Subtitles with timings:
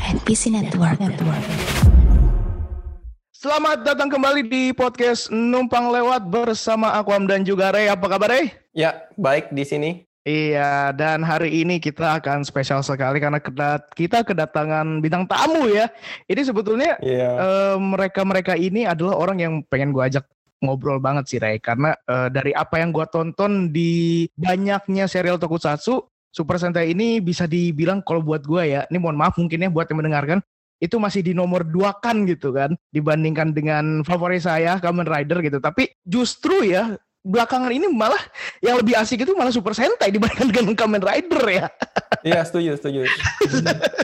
[0.00, 0.96] NPC Network.
[0.96, 1.44] Network.
[3.36, 7.88] Selamat datang kembali di podcast Numpang Lewat bersama Aquam dan juga Ray.
[7.88, 8.52] Apa kabar Ray?
[8.72, 9.90] Ya, baik di sini.
[10.24, 15.88] Iya, dan hari ini kita akan spesial sekali karena kedat kita kedatangan bintang tamu ya.
[16.28, 17.30] Ini sebetulnya Iya.
[17.36, 20.24] eh, mereka-mereka ini adalah orang yang pengen gue ajak
[20.60, 21.60] ngobrol banget sih Ray.
[21.60, 27.50] Karena eh, dari apa yang gue tonton di banyaknya serial tokusatsu, Super Sentai ini bisa
[27.50, 30.38] dibilang kalau buat gue ya, ini mohon maaf mungkin ya buat yang mendengarkan,
[30.80, 35.60] itu masih di nomor dua kan gitu kan dibandingkan dengan favorit saya Kamen Rider gitu.
[35.60, 38.20] Tapi justru ya belakangan ini malah
[38.64, 41.66] yang lebih asik itu malah Super Sentai dibandingkan dengan Kamen Rider ya.
[42.24, 43.04] Iya, setuju, setuju.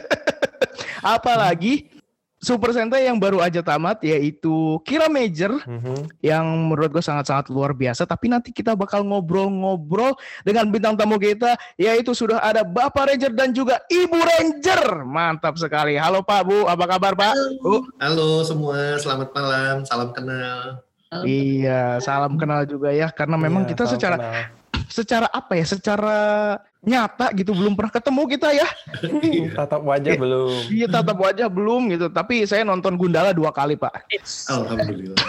[1.17, 1.96] Apalagi
[2.37, 6.21] Super Sentai yang baru aja tamat yaitu Kira Major Mhm.
[6.21, 8.05] yang menurut gue sangat-sangat luar biasa.
[8.05, 10.13] Tapi nanti kita bakal ngobrol-ngobrol
[10.45, 15.01] dengan bintang tamu kita yaitu sudah ada Bapak Ranger dan juga Ibu Ranger.
[15.03, 15.97] Mantap sekali.
[15.97, 17.33] Halo Pak Bu, apa kabar Pak?
[17.59, 17.89] Bu.
[17.97, 20.85] Halo semua, selamat malam, salam kenal.
[21.25, 24.45] Iya, salam kenal juga ya karena memang Iya, kita secara kenal.
[24.93, 25.65] secara apa ya?
[25.65, 26.19] Secara
[26.87, 28.69] nyata gitu belum pernah ketemu kita ya.
[29.59, 30.71] tatap wajah belum.
[30.71, 32.07] Iya tatap wajah belum gitu.
[32.09, 34.07] Tapi saya nonton Gundala dua kali Pak.
[34.49, 35.19] Alhamdulillah.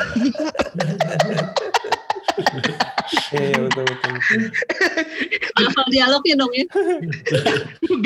[3.34, 4.14] Iya, betul, betul.
[5.58, 6.66] hafal dialognya dong ya.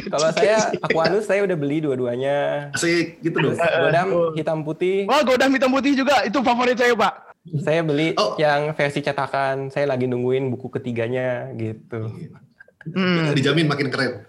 [0.07, 2.69] Kalau saya Aquanus saya udah beli dua-duanya.
[2.71, 3.57] Asik gitu dong.
[3.59, 5.03] Godam hitam putih.
[5.09, 7.13] Wah, Godam hitam putih juga itu favorit saya Pak.
[7.59, 8.37] Saya beli Oh.
[8.37, 9.67] yang versi cetakan.
[9.67, 12.07] Saya lagi nungguin buku ketiganya gitu.
[12.89, 13.31] Hmm.
[13.33, 14.25] Dijamin makin keren.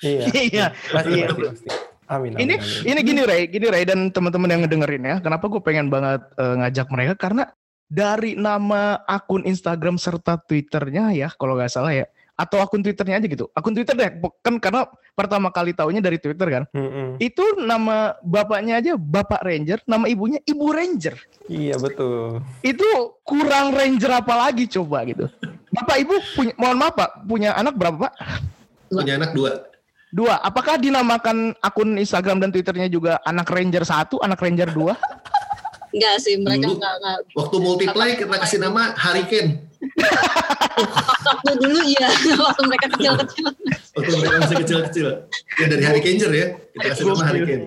[0.00, 0.22] Iya.
[0.52, 0.66] Iya.
[0.92, 1.26] Pasti, Iya.
[1.32, 1.68] pasti.
[2.06, 2.86] Amin, amin, Ini amin.
[2.86, 5.16] ini gini Ray, gini Ray dan teman-teman yang ngedengerin ya.
[5.18, 7.50] Kenapa gue pengen banget eh, ngajak mereka karena
[7.86, 13.26] dari nama akun Instagram serta Twitternya ya, kalau nggak salah ya, atau akun Twitternya aja
[13.26, 13.50] gitu.
[13.54, 14.86] Akun Twitter deh, kan karena
[15.18, 16.64] pertama kali taunya dari Twitter kan.
[16.70, 17.18] Mm-mm.
[17.18, 21.14] Itu nama bapaknya aja Bapak Ranger, nama ibunya Ibu Ranger.
[21.50, 22.42] Iya, betul.
[22.62, 22.86] Itu
[23.26, 25.26] kurang Ranger apa lagi coba gitu.
[25.76, 28.12] Bapak Ibu punya, mohon maaf Pak, punya anak berapa Pak?
[28.88, 29.68] Punya anak dua.
[30.14, 30.40] Dua.
[30.40, 34.96] Apakah dinamakan akun Instagram dan Twitternya juga anak Ranger satu, anak Ranger dua?
[35.92, 36.76] Enggak sih, mereka Dulu.
[36.76, 37.18] enggak, enggak.
[37.36, 39.50] Waktu multiply kita kasih nama Hurricane.
[41.24, 43.44] Waktu dulu iya, waktu mereka kecil-kecil.
[43.96, 45.06] Waktu mereka masih kecil-kecil.
[45.56, 46.46] Ya dari Hurricaneer ya.
[46.76, 47.64] Kita kasih nama Hurricane.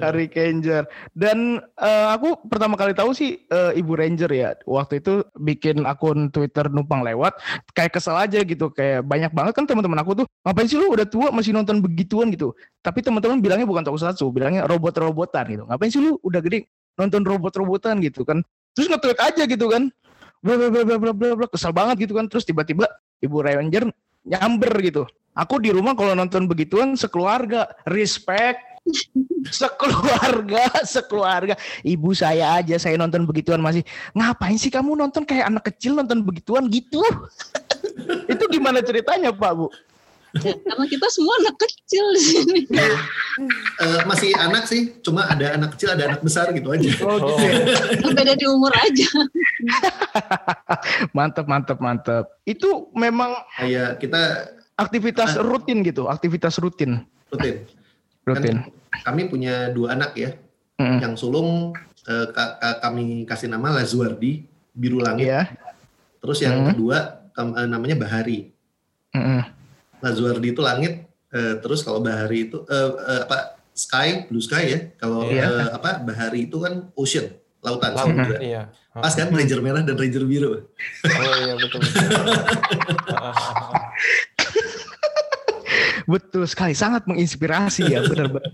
[0.00, 0.88] Harry Ranger.
[1.12, 4.54] Dan eh, aku pertama kali tahu sih eh, Ibu Ranger ya.
[4.64, 7.38] Waktu itu bikin akun Twitter numpang lewat,
[7.72, 8.72] kayak kesel aja gitu.
[8.72, 12.32] Kayak banyak banget kan teman-teman aku tuh, ngapain sih lu udah tua masih nonton begituan
[12.32, 12.52] gitu.
[12.80, 15.64] Tapi teman-teman bilangnya bukan tokusatsu, bilangnya robot-robotan gitu.
[15.68, 18.42] Ngapain sih lu udah gede nonton robot-robotan gitu kan.
[18.74, 19.90] Terus nge-tweet aja gitu kan.
[20.44, 22.26] Bla bla bla bla bla bla kesel banget gitu kan.
[22.28, 22.90] Terus tiba-tiba
[23.22, 23.88] Ibu Ranger
[24.24, 25.04] nyamber gitu.
[25.34, 28.73] Aku di rumah kalau nonton begituan sekeluarga, respect
[29.48, 33.80] sekeluarga sekeluarga ibu saya aja saya nonton begituan masih
[34.12, 37.00] ngapain sih kamu nonton kayak anak kecil nonton begituan gitu
[38.32, 39.68] itu gimana ceritanya pak bu
[40.42, 42.60] Ya, karena kita semua anak kecil di sini.
[42.74, 46.90] Eh, masih anak sih, cuma ada anak kecil, ada anak besar gitu aja.
[47.06, 47.38] oh,
[48.02, 49.06] Oh, Beda di umur aja.
[51.16, 54.22] mantep mantep mantep itu memang Kayak kita
[54.74, 57.62] aktivitas rutin gitu aktivitas rutin rutin.
[58.24, 58.64] Rutin
[58.94, 60.30] Kami punya dua anak ya.
[60.76, 60.98] Mm.
[60.98, 61.70] Yang sulung
[62.04, 65.26] eh, ka- ka- kami kasih nama Lazuardi, biru langit.
[65.26, 65.42] Iya
[66.18, 66.66] Terus yang Hmm.
[66.70, 66.96] kedua
[67.30, 68.50] kam- eh, namanya Bahari.
[69.10, 69.40] Mm-mm.
[69.98, 74.78] Lazuardi itu langit, eh, terus kalau Bahari itu eh, eh, apa sky, blue sky ya.
[74.94, 75.42] Kalau Iya.
[75.44, 77.28] eh, apa Bahari itu kan ocean,
[77.60, 78.38] lautan, laut, samudra.
[78.38, 78.62] iya.
[78.90, 80.48] Pas kan Ranger merah dan Ranger biru.
[80.54, 81.98] Oh iya, betul, betul.
[86.04, 88.50] betul sekali sangat menginspirasi ya benar-benar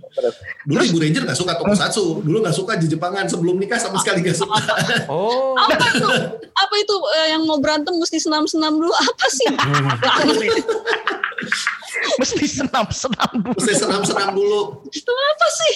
[0.67, 4.37] Dulu Ibu Ranger nggak suka tokusatsu, dulu nggak suka Jepangan sebelum nikah sama sekali nggak
[4.37, 4.57] suka.
[5.13, 6.09] Oh, Apa itu?
[6.53, 8.93] Apa itu eh, yang mau berantem mesti senam-senam dulu?
[8.93, 9.49] Apa sih?
[12.21, 14.61] mesti senam-senam dulu Mesti senam-senam dulu.
[14.93, 15.75] itu apa sih?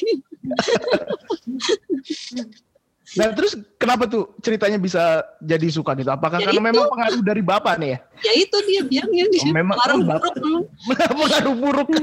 [3.15, 5.03] Nah terus kenapa tuh ceritanya bisa
[5.39, 6.09] jadi suka gitu?
[6.09, 6.69] Apakah Ya karena itu.
[6.69, 7.99] memang pengaruh dari bapak nih ya?
[8.21, 10.67] Ya itu dia bilangnya dia Oh, memang- pengaruh oh, buruk
[11.21, 11.89] pengaruh buruk.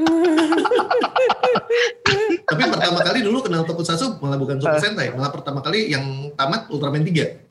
[2.43, 4.81] Tapi pertama kali dulu kenal tokusatsu malah bukan Super Eh.
[4.81, 6.03] Sentai, malah pertama kali yang
[6.33, 7.47] tamat Ultraman 3.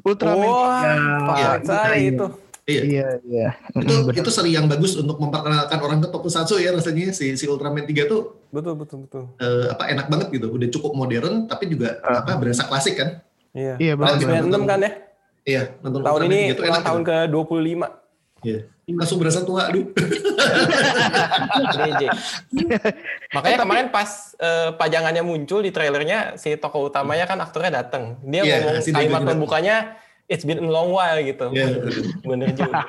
[0.00, 0.94] Ultraman Iya,
[1.26, 2.26] Pak saya itu.
[2.74, 2.82] Iya.
[2.82, 3.48] Iya iya.
[3.70, 4.18] Itu Mm, betul.
[4.18, 8.04] itu seri yang bagus untuk memperkenalkan orang ke tokusatsu ya rasanya si si Ultraman 3
[8.04, 9.24] tuh Betul, betul, betul.
[9.36, 10.48] eh, apa enak banget gitu.
[10.48, 12.20] Udah cukup modern tapi juga Ah.
[12.20, 13.20] apa berasa klasik kan.
[13.50, 13.76] Iya.
[13.78, 14.92] Iya, 96 kan ya?
[15.42, 17.08] Iya, nonton Tahun Ultraman ini 3 tuh ulang enak tahun gitu.
[17.08, 17.86] ke 25.
[18.42, 18.60] Iya.
[18.84, 19.86] langsung berasa tua aduh.
[23.32, 28.18] Makanya kemarin pas eh, pajangannya muncul di trailernya si tokoh utamanya kan aktornya datang.
[28.22, 29.30] Dia Iya, ngomong kalimat juga.
[29.30, 29.76] pembukanya
[30.32, 31.52] It's been a long while gitu.
[31.52, 31.84] Iya.
[32.24, 32.80] Bener juga.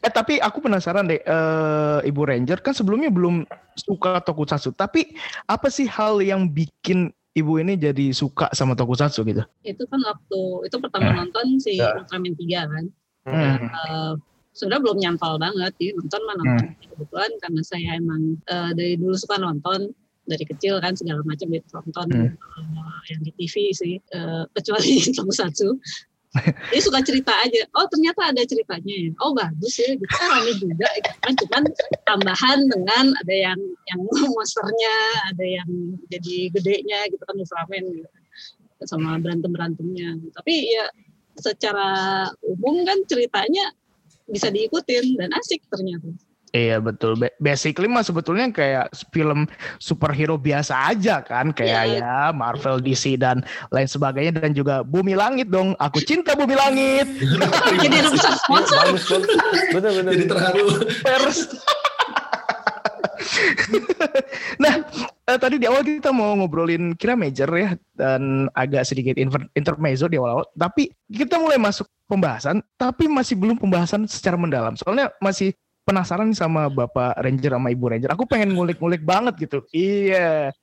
[0.00, 3.44] Eh tapi aku penasaran deh, eh, Ibu Ranger kan sebelumnya belum
[3.76, 4.72] suka tokusatsu.
[4.76, 5.16] Tapi
[5.48, 9.44] apa sih hal yang bikin Ibu ini jadi suka sama tokusatsu gitu?
[9.62, 11.96] Itu kan waktu itu pertama nonton si Ya.
[11.96, 12.84] Ultraman 3 kan.
[13.28, 13.56] Hmm.
[13.68, 14.12] Eh,
[14.50, 19.14] sudah belum nyantol banget ya nonton mah nonton kebetulan karena saya emang eh, dari dulu
[19.14, 19.94] suka nonton
[20.30, 22.30] dari kecil kan segala macam ditonton Hmm.
[22.38, 25.74] eh, yang di TV sih eh, kecuali tokusatsu
[26.70, 27.66] Dia suka cerita aja.
[27.74, 29.10] Oh ternyata ada ceritanya ya.
[29.18, 29.98] Oh bagus ya.
[29.98, 30.86] Gitu kan rame juga.
[30.94, 31.32] Gitu kan.
[31.34, 31.62] Cuman
[32.06, 33.58] tambahan dengan ada yang
[33.90, 34.00] yang
[34.38, 34.96] monsternya,
[35.34, 35.70] ada yang
[36.06, 38.08] jadi gedenya gitu kan Ultraman gitu.
[38.86, 40.22] Sama berantem berantemnya.
[40.38, 40.86] Tapi ya
[41.34, 41.90] secara
[42.46, 43.74] umum kan ceritanya
[44.30, 46.14] bisa diikutin dan asik ternyata.
[46.50, 47.14] Iya betul.
[47.14, 49.46] Ba- Basically mah sebetulnya kayak film
[49.78, 52.02] superhero biasa aja kan, kayak Iya.
[52.02, 55.78] ya Marvel, DC dan lain sebagainya dan juga Bumi Langit dong.
[55.78, 57.06] Aku cinta Bumi Langit.
[57.82, 57.96] Jadi
[58.42, 58.82] sponsor.
[59.70, 60.10] Betul betul.
[60.10, 60.66] jadi terharu
[61.00, 61.38] Pers.
[64.58, 64.74] nah,
[65.28, 70.08] eh, tadi di awal kita mau ngobrolin kira major ya dan agak sedikit inter- intermezzo
[70.08, 74.74] di awal-awal, tapi kita mulai masuk pembahasan, tapi masih belum pembahasan secara mendalam.
[74.74, 75.54] Soalnya masih
[75.90, 78.10] penasaran sama Bapak Ranger sama Ibu Ranger.
[78.14, 79.66] Aku pengen ngulik-ngulik banget gitu.
[79.74, 80.54] Iya.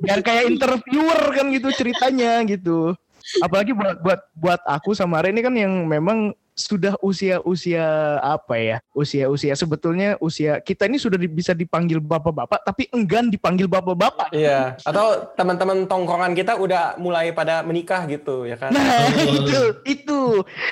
[0.00, 2.96] Biar kayak interviewer kan gitu ceritanya gitu.
[3.44, 7.84] Apalagi buat buat buat aku sama Ren ini kan yang memang sudah usia-usia
[8.20, 8.76] apa ya?
[8.92, 14.28] Usia-usia sebetulnya usia kita ini sudah di- bisa dipanggil bapak-bapak tapi enggan dipanggil bapak-bapak.
[14.30, 14.76] Iya.
[14.84, 18.70] Atau teman-teman tongkrongan kita udah mulai pada menikah gitu ya kan.
[18.70, 20.20] Nah, itu itu.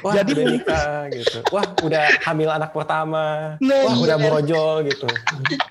[0.05, 1.38] Wah, Jadi udah mungkin- nikah gitu.
[1.49, 3.56] Wah, udah hamil anak pertama.
[3.58, 4.02] Nah, Wah, iya.
[4.05, 5.08] udah brojol gitu.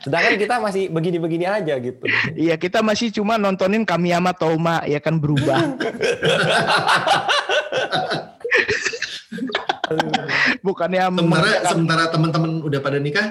[0.02, 2.04] Sedangkan kita masih begini-begini aja gitu.
[2.34, 5.60] Iya, kita masih cuma nontonin Kamiyama Toma ya kan berubah.
[10.68, 13.28] Bukannya sementara sementara teman-teman udah pada nikah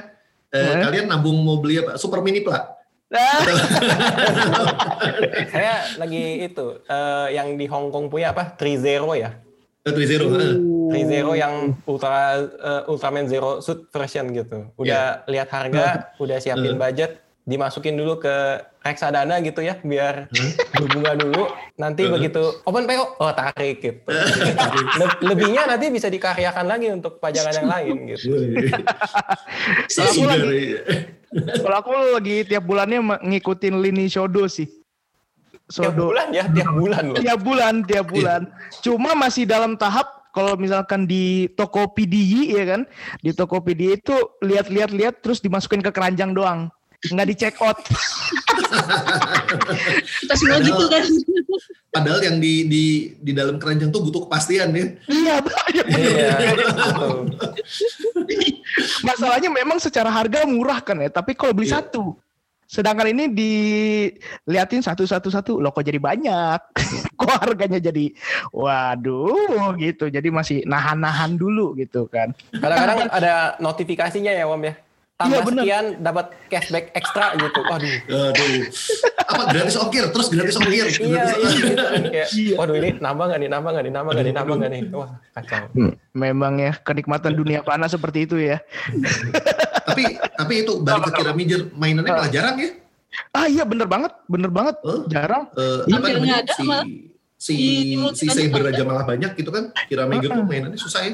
[0.50, 0.80] eh, Eh?
[0.82, 2.76] kalian nabung mau beli apa super mini pla
[3.06, 3.38] Ah,
[5.54, 8.58] Saya lagi itu eh, yang di Hong Kong punya apa?
[8.58, 9.30] Trizero ya.
[9.86, 10.58] Eh, Tri Zero eh.
[10.90, 14.74] Trizero yang Ultra eh, Ultraman Zero Suit version gitu.
[14.74, 15.86] Udah lihat harga,
[16.22, 18.34] udah siapin budget, dimasukin dulu ke
[18.82, 20.26] reksadana gitu ya, biar
[20.74, 21.46] berbunga dulu.
[21.76, 22.10] Nanti Eh.
[22.10, 24.02] begitu open PO, oh tarik gitu.
[24.98, 28.34] Le- lebihnya nanti bisa dikaryakan lagi untuk pajangan yang lain gitu.
[29.86, 30.80] Kalau aku Sugar, lagi- iya.
[31.56, 34.66] Kalau aku lagi tiap bulannya ngikutin lini Shodo sih.
[35.66, 36.10] Tiap Shodo.
[36.10, 37.16] bulan ya, tiap bulan loh.
[37.16, 38.40] Tiap bulan, tiap bulan.
[38.80, 42.80] Cuma masih dalam tahap kalau misalkan di toko PDI ya kan,
[43.18, 46.70] di toko PDI itu lihat-lihat lihat terus dimasukin ke keranjang doang.
[47.12, 47.78] Nggak di check out.
[50.22, 51.04] Kita semua gitu kan.
[51.96, 52.84] padahal yang di di
[53.16, 55.86] di dalam keranjang tuh butuh kepastian ya Iya, banyak.
[55.96, 56.36] Iya.
[59.08, 61.80] Masalahnya memang secara harga murah kan ya, tapi kalau beli Iya.
[61.80, 62.20] satu.
[62.66, 66.60] Sedangkan ini diliatin satu-satu-satu, loh kok jadi banyak.
[67.18, 68.10] kok harganya jadi
[68.50, 70.10] waduh gitu.
[70.10, 72.34] Jadi masih nahan-nahan dulu gitu kan.
[72.50, 74.74] Kadang-kadang ada notifikasinya ya, Wam ya.
[75.16, 75.62] Tambah Iya, bener.
[75.64, 77.60] sekian dapat cashback ekstra gitu.
[77.62, 77.88] Waduh.
[78.06, 78.64] aduh
[79.26, 82.54] apa gratis ongkir terus gratis ongkir Iya, gratis iya kayak, Iya.
[82.54, 84.82] waduh ini nambah nggak nih, nambah nggak nih, nambah nggak nih, nambah nggak nih.
[84.92, 85.64] Wah, kacau.
[86.12, 88.60] Memang ya kenikmatan dunia panas seperti itu ya.
[89.86, 92.70] tapi tapi itu balik ke kira major mainannya malah jarang ya
[93.32, 94.76] Ah iya bener banget, bener banget.
[94.82, 95.08] Oh.
[95.08, 95.48] Jarang.
[95.56, 96.84] Eh, Hampir apa namanya ada, si malah.
[97.36, 101.12] si si multiplayer Saber aja malah banyak gitu kan kira major tuh mainannya susah ya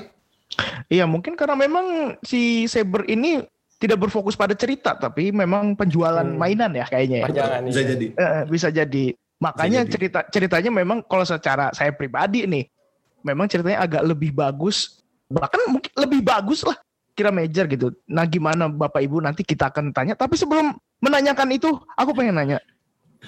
[0.87, 1.87] Iya mungkin karena memang
[2.21, 3.43] si Saber ini
[3.83, 6.39] tidak berfokus pada cerita, tapi memang penjualan Hmm.
[6.39, 7.19] mainan ya kayaknya.
[7.19, 7.25] ya.
[7.27, 7.89] Pajangan bisa iya.
[7.91, 9.05] jadi Eh, bisa jadi.
[9.43, 9.91] Makanya jadi.
[9.91, 12.71] cerita ceritanya memang kalau secara saya pribadi nih,
[13.27, 16.79] memang ceritanya agak lebih bagus, bahkan mungkin lebih bagus lah
[17.13, 17.91] kira major gitu.
[18.07, 20.15] Nah gimana Bapak Ibu nanti kita akan tanya.
[20.15, 20.71] Tapi sebelum
[21.03, 22.63] menanyakan itu, aku pengen nanya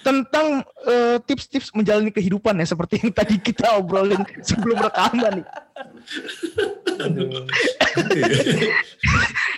[0.03, 5.47] tentang eh, tips-tips menjalani kehidupan ya seperti yang tadi kita obrolin sebelum rekaman nih.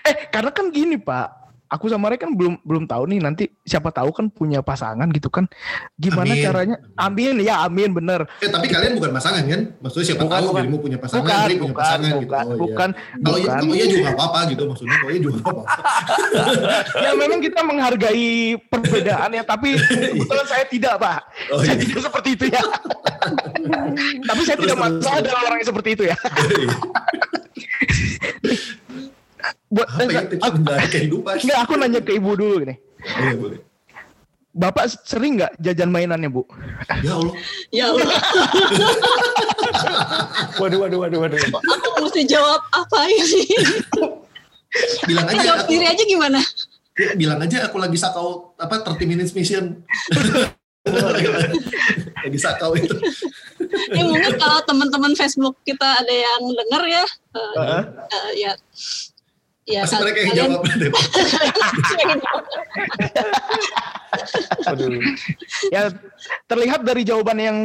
[0.07, 3.91] Eh karena kan gini Pak, aku sama Ray kan belum belum tahu nih nanti siapa
[3.91, 5.45] tahu kan punya pasangan gitu kan.
[5.95, 6.45] Gimana Amin.
[6.45, 6.77] caranya?
[6.97, 8.25] Amin ya amin bener.
[8.39, 10.63] eh tapi kalian bukan pasangan kan maksudnya siapa Bukan, tahu bukan.
[10.63, 12.57] dirimu punya pasangan Bukan, Diri punya bukan, pasangan bukan, gitu Oh, iya.
[12.63, 12.89] bukan,
[13.23, 13.61] kalau iya bukan.
[13.61, 15.65] kalau iya juga nggak apa-apa gitu maksudnya kalau iya juga nggak apa-apa
[17.05, 18.29] ya memang kita menghargai
[18.67, 21.19] perbedaan ya, tapi kebetulan saya tidak Pak.
[21.51, 21.83] Oh, saya iya.
[21.83, 22.63] tidak seperti itu ya.
[24.29, 26.17] tapi saya Terus, tidak masalah dengan orang yang seperti itu ya.
[29.71, 30.23] buat Apa ya
[30.53, 31.35] menjalani kehidupan?
[31.43, 32.79] Enggak, aku nanya ke ibu dulu nih.
[33.03, 33.59] Boleh, boleh.
[34.57, 36.49] Bapak sering nggak jajan mainannya bu?
[37.05, 37.35] Ya Allah.
[37.69, 38.09] Ya Allah,
[40.57, 41.37] Waduh, waduh, waduh, waduh.
[41.37, 43.45] aku mesti jawab apa ini?
[45.05, 46.41] Bilang aja jawab aku, diri aja gimana?
[46.97, 49.85] ya, bilang aja aku lagi sakau apa 30 minutes mission.
[52.25, 52.97] lagi sakau itu.
[53.93, 57.05] Ya mungkin kalau teman-teman Facebook kita ada yang dengar ya,
[57.37, 57.83] eh, Heeh.
[58.09, 58.53] eh, ya,
[59.67, 60.91] ya Pasti mereka yang kalian- jawab deh.
[65.73, 65.91] Ya
[66.47, 67.59] terlihat dari jawaban yang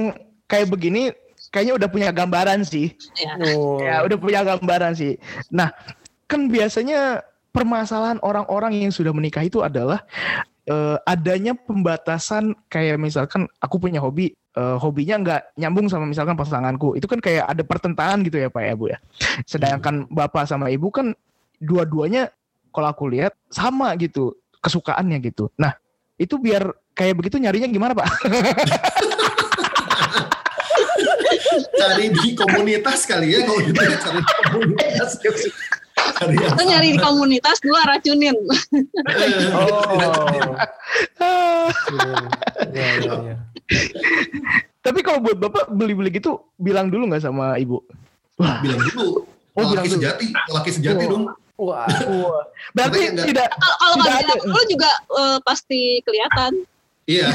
[0.45, 1.13] kayak begini,
[1.49, 2.93] kayaknya udah punya gambaran sih.
[3.17, 3.33] ya.
[3.55, 3.79] Oh.
[3.79, 5.15] Ya udah punya gambaran sih.
[5.53, 5.71] Nah,
[6.27, 10.03] kan biasanya permasalahan orang-orang yang sudah menikah itu adalah
[10.65, 16.95] eh, adanya pembatasan kayak misalkan aku punya hobi, eh, hobinya nggak nyambung sama misalkan pasanganku.
[16.95, 18.97] Itu kan kayak ada pertentangan gitu ya Pak ya Bu ya.
[19.45, 21.13] Sedangkan Bapak sama Ibu kan
[21.61, 22.33] dua-duanya
[22.73, 25.53] kalau aku lihat sama gitu kesukaannya gitu.
[25.55, 25.77] Nah,
[26.17, 28.07] itu biar kayak begitu nyarinya gimana Pak?
[31.51, 35.09] Cari di komunitas kali ya kalau gitu ya, cari di komunitas.
[36.21, 38.37] Cari yang Kita nyari di komunitas dua racunin.
[39.51, 40.55] Oh.
[41.19, 41.67] Ah.
[42.71, 43.35] Ya, ya, ya.
[44.81, 47.77] Tapi kalau buat Bapak beli-beli gitu bilang dulu nggak sama Ibu?
[48.39, 49.25] Wah, bilang dulu.
[49.57, 50.01] Oh, bilang laki dulu.
[50.01, 51.25] sejati, laki sejati dong.
[51.61, 51.85] Wah.
[52.75, 54.33] berarti tidak Kalau kalau Tidak nggak ada.
[54.41, 56.53] dulu juga eh, pasti kelihatan.
[57.05, 57.27] Iya,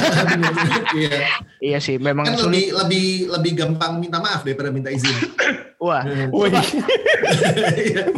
[0.99, 1.18] iya.
[1.59, 2.47] Iya sih, memang Kan sulit.
[2.49, 5.11] lebih lebih lebih gampang minta maaf daripada minta izin.
[5.85, 6.54] Wah, Wih.
[7.76, 8.09] Iya,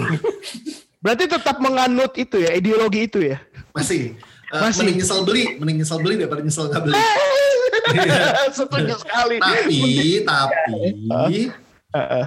[1.00, 3.40] berarti tetap menganut itu ya, ideologi itu ya.
[3.74, 4.14] Masih.
[4.48, 4.80] Eh, Masih.
[4.86, 6.96] Mending nyesel beli, mending nyesel beli daripada nyesel nggak beli.
[6.96, 8.16] Iya.
[8.52, 9.36] Setuju sekali.
[9.40, 9.80] Tapi,
[10.24, 11.40] tapi
[11.88, 12.24] Heeh.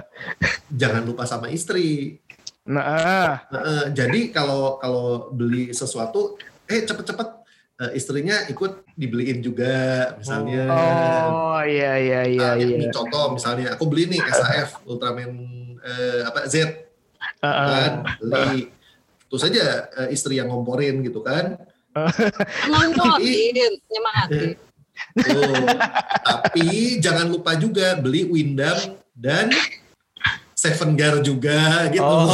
[0.68, 2.18] jangan lupa sama istri.
[2.64, 7.28] Nah, Eh, jadi kalau kalau beli sesuatu, eh cepet-cepet
[7.80, 9.74] eh, istrinya ikut dibeliin juga,
[10.14, 10.70] misalnya.
[11.26, 12.92] oh iya iya iya Nah, ini iya.
[12.92, 15.30] contoh misalnya aku beli nih SAF Ultraman
[15.80, 16.54] eh, apa Z
[17.42, 17.66] Heeh.
[17.66, 18.70] kan beli
[19.26, 19.64] terus saja
[19.98, 21.58] eh, istri yang ngomporin gitu kan
[22.64, 24.54] Ngomongin, nyemangatin.
[25.12, 25.66] Tuh.
[26.22, 26.66] tapi
[26.98, 28.78] jangan lupa juga beli Windam
[29.12, 29.50] dan
[30.62, 32.30] Seven Gar juga gitu Oh.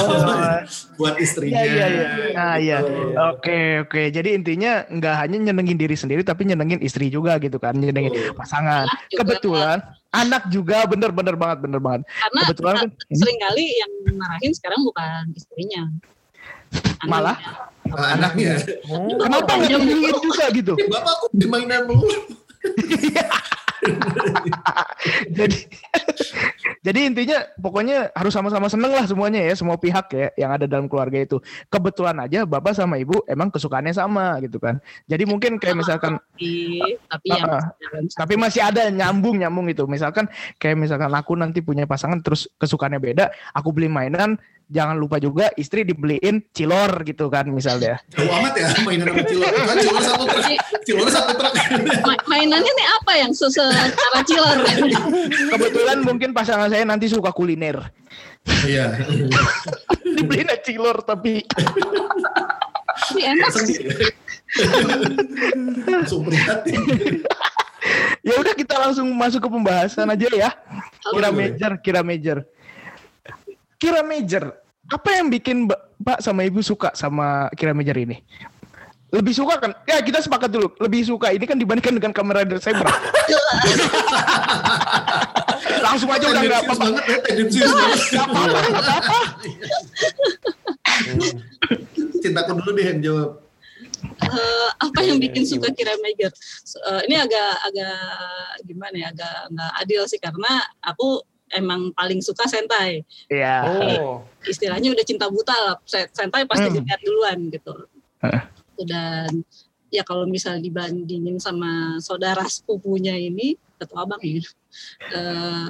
[1.01, 2.07] buat istrinya Iya iya iya.
[2.37, 2.79] Nah iya.
[2.85, 3.17] Gitu.
[3.17, 3.59] Oke
[3.89, 4.03] oke.
[4.13, 8.37] Jadi intinya nggak hanya nyenengin diri sendiri tapi nyenengin istri juga gitu kan, nyenengin Betul.
[8.37, 8.85] pasangan.
[8.85, 9.19] Anak juga.
[9.25, 9.79] Kebetulan
[10.13, 12.03] anak juga bener-bener banget bener banget.
[12.05, 15.83] Karena Kebetulan kan sering kali yang marahin sekarang bukan istrinya.
[16.69, 17.09] Anaknya.
[17.09, 17.37] Malah?
[17.89, 18.61] Anaknya
[19.17, 20.73] kenapa nggak nyenengin juga gitu?
[20.77, 22.05] "Eh, bapak aku di mainan mulu
[25.31, 25.59] jadi
[26.89, 30.89] jadi intinya pokoknya harus sama-sama seneng lah semuanya ya semua pihak ya yang ada dalam
[30.89, 31.37] keluarga itu.
[31.69, 34.81] Kebetulan aja bapak sama ibu emang kesukaannya sama gitu kan.
[35.05, 36.81] Jadi mungkin kayak misalkan Tapi,
[37.13, 37.65] tapi yang Ah,
[38.17, 39.85] tapi masih ada nyambung nyambung itu.
[39.85, 45.17] Misalkan kayak misalkan aku nanti punya pasangan terus kesukaannya beda aku beli mainan jangan lupa
[45.17, 47.97] juga istri dibeliin cilor gitu kan misalnya.
[48.13, 49.53] Jauh amat ya mainan sama cilor.
[49.53, 50.45] Kan cilor satu truk.
[50.85, 51.53] Cilor satu truk.
[52.05, 54.57] Ma- mainannya nih apa yang secara cilor?
[55.57, 57.81] kebetulan mungkin pasangan saya nanti suka kuliner.
[58.69, 59.01] Iya.
[60.17, 61.45] Dibeliin cilor tapi
[62.99, 63.77] Tapi enak sih.
[68.27, 70.51] ya udah kita langsung masuk ke pembahasan aja ya.
[71.09, 72.45] Kira major kira major
[73.79, 74.53] kira major
[74.89, 78.23] apa yang bikin Mbak- Pak sama Ibu suka sama kira major ini?
[79.09, 79.73] Lebih suka kan?
[79.89, 80.69] Ya kita sepakat dulu.
[80.79, 82.85] Lebih suka ini kan dibandingkan dengan kamera Saber
[85.79, 86.85] langsung aja udah nggak apa-apa.
[86.85, 87.65] Banget ya
[88.13, 89.19] nggak apa-apa nggak apa-apa.
[92.21, 93.31] Cintaku dulu deh yang jawab.
[94.19, 96.29] Eh, apa yang bikin suka kira major?
[96.29, 97.99] Eh, ini agak agak
[98.69, 99.09] gimana ya?
[99.11, 100.53] Agak nggak adil sih karena
[100.85, 103.05] aku emang paling suka sentai.
[103.29, 103.65] ya
[104.01, 104.25] Oh.
[104.43, 105.77] Istilahnya udah cinta buta lah.
[105.85, 106.77] Se- Sentai pasti Hmm.
[106.77, 107.75] dilihat duluan gitu.
[108.21, 108.43] Heeh.
[108.79, 109.43] Dan
[109.89, 114.43] ya kalau misal dibandingin sama saudara sepupunya ini, atau abang ya,
[115.11, 115.67] eh,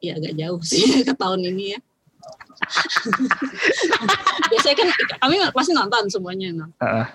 [0.00, 1.80] ya agak jauh sih ke tahun ini ya.
[4.50, 6.48] Biasanya kan kami pasti nonton semuanya.
[6.54, 6.66] No.
[6.78, 7.06] Heeh.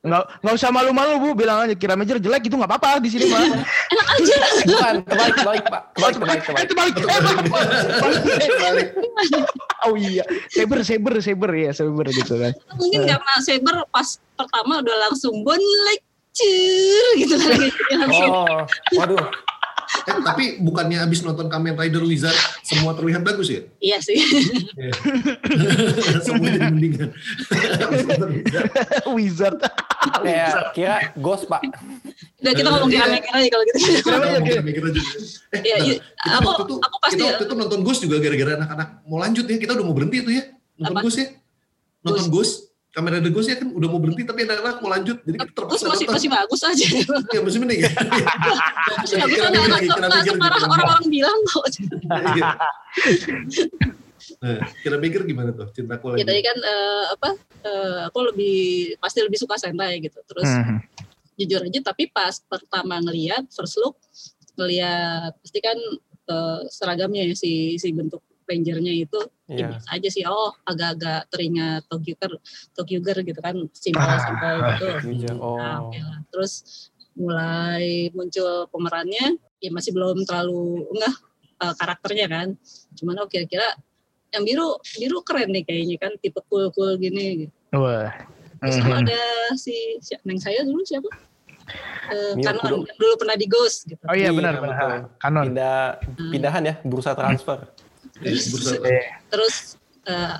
[0.00, 1.28] Nggak nggak usah malu-malu bu.
[1.34, 3.42] Bilang aja kira major jelek itu nggak apa-apa di sini mah
[4.66, 5.82] Bukan, kebalik, kebalik, Pak.
[5.94, 6.94] Kebalik, kebalik, Eh, kebalik.
[6.96, 7.28] terbalik.
[8.36, 8.88] Eh, balik
[9.84, 10.24] oh iya.
[10.48, 11.50] Saber saber saber.
[11.54, 12.52] Ya saber gitu kan.
[12.74, 17.58] Mungkin karena Saber pas pertama udah langsung bon lecture gitu kan
[18.10, 18.62] Oh,
[18.94, 19.26] waduh.
[20.06, 22.34] Eh, tapi bukannya abis nonton Kamen Rider Wizard
[22.66, 23.62] semua terlihat bagus ya?
[23.78, 24.18] Iya sih.
[26.26, 27.14] semua jadi mendingan.
[29.14, 29.62] Wizard.
[30.18, 31.62] Kayak kira Ghost, Pak.
[32.42, 33.22] Udah kita ngomong Iya.
[33.22, 33.78] kira aja kalau gitu.
[34.02, 34.72] Kenapa Iya, ya, iya.
[34.74, 35.10] kita juga.
[35.54, 35.94] Eh, Iya, iya.
[36.02, 39.18] Kita Aku waktu itu, aku pasti kita waktu itu nonton Ghost juga gara-gara anak-anak mau
[39.22, 39.56] lanjut ya.
[39.62, 40.42] Kita udah mau berhenti tuh ya.
[40.76, 41.02] Nonton Apa?
[41.06, 41.26] Ghost ya.
[42.02, 42.54] Nonton Ghost.
[42.96, 45.20] Kamera Ghost ya kan udah mau berhenti tapi anak-anak mau lanjut.
[45.20, 46.86] Jadi kita terus terpaksa masih masih bagus aja.
[47.28, 47.90] Ya masih mending ya.
[48.96, 50.72] Masih bagus mikir separah gitu.
[50.72, 51.64] orang-orang bilang kok.
[54.40, 56.24] Nah, kira mikir gimana tuh cintaku lagi?
[56.24, 57.30] Ya tadi kan eh, apa?
[57.68, 58.56] eh, aku lebih
[58.96, 60.16] pasti lebih suka Sentai gitu.
[60.24, 60.76] Terus Mhm.
[61.36, 64.00] jujur aja tapi pas pertama ngelihat first look
[64.56, 65.76] ngelihat pasti kan
[66.72, 69.66] seragamnya ya si si bentuk rangernya itu ya Iya.
[69.74, 72.14] biasa aja sih oh agak-agak teringat Tokyo
[72.72, 75.32] Tokyo gitu kan simpel Ah, simpel gitu Iya.
[75.36, 75.58] Oh.
[75.58, 76.18] Nah, oke lah.
[76.30, 76.52] terus
[77.16, 81.14] mulai muncul pemerannya ya masih belum terlalu enggak
[81.56, 82.48] eh, karakternya kan
[82.94, 83.66] cuman oh kira-kira
[84.30, 87.54] yang biru biru keren nih kayaknya kan tipe cool cool gini gitu.
[87.74, 88.10] Wah.
[88.56, 89.02] Terus sama Mhm.
[89.04, 89.22] ada
[89.54, 91.08] si, si neng saya dulu siapa?
[92.36, 93.98] Mio kanon yang dulu pernah di Ghost gitu.
[94.06, 95.10] Oh iya Iya, benar benar.
[95.18, 95.44] Kanon.
[95.50, 95.78] Pindah
[96.30, 97.58] pindahan ya, bursa transfer.
[98.22, 100.36] Terus eh,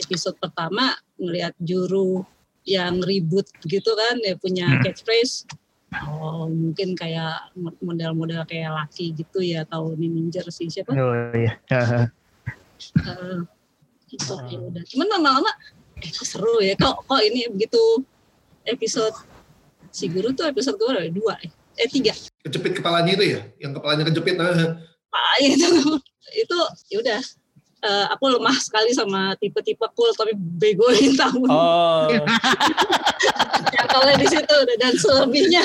[0.00, 2.26] episode pertama ngelihat juru
[2.64, 4.82] yang ribut gitu kan ya punya Hmm.
[4.82, 5.46] catchphrase.
[6.10, 10.90] Oh mungkin kayak model-model kayak laki gitu ya atau ninja si siapa?
[10.96, 11.60] Oh iya.
[11.70, 12.10] Haha.
[12.84, 13.40] Eh,
[14.12, 14.82] itu ya udah.
[14.84, 15.48] Cuman lama-lama
[16.02, 17.80] eh kok seru ya kok kok ini begitu
[18.66, 19.14] episode
[19.94, 21.38] si guru tuh episode gue ada dua
[21.78, 22.10] eh, tiga
[22.42, 23.40] Kejepit kepalanya itu ya?
[23.62, 24.34] Yang kepalanya kejepit.
[24.36, 24.82] Nah,
[25.14, 25.64] ah itu
[26.36, 26.58] itu
[26.90, 27.22] ya udah
[27.84, 32.08] Eh, aku lemah sekali sama tipe-tipe cool tapi begoin tahu Oh.
[33.76, 35.60] yang kalau di situ udah dan selebihnya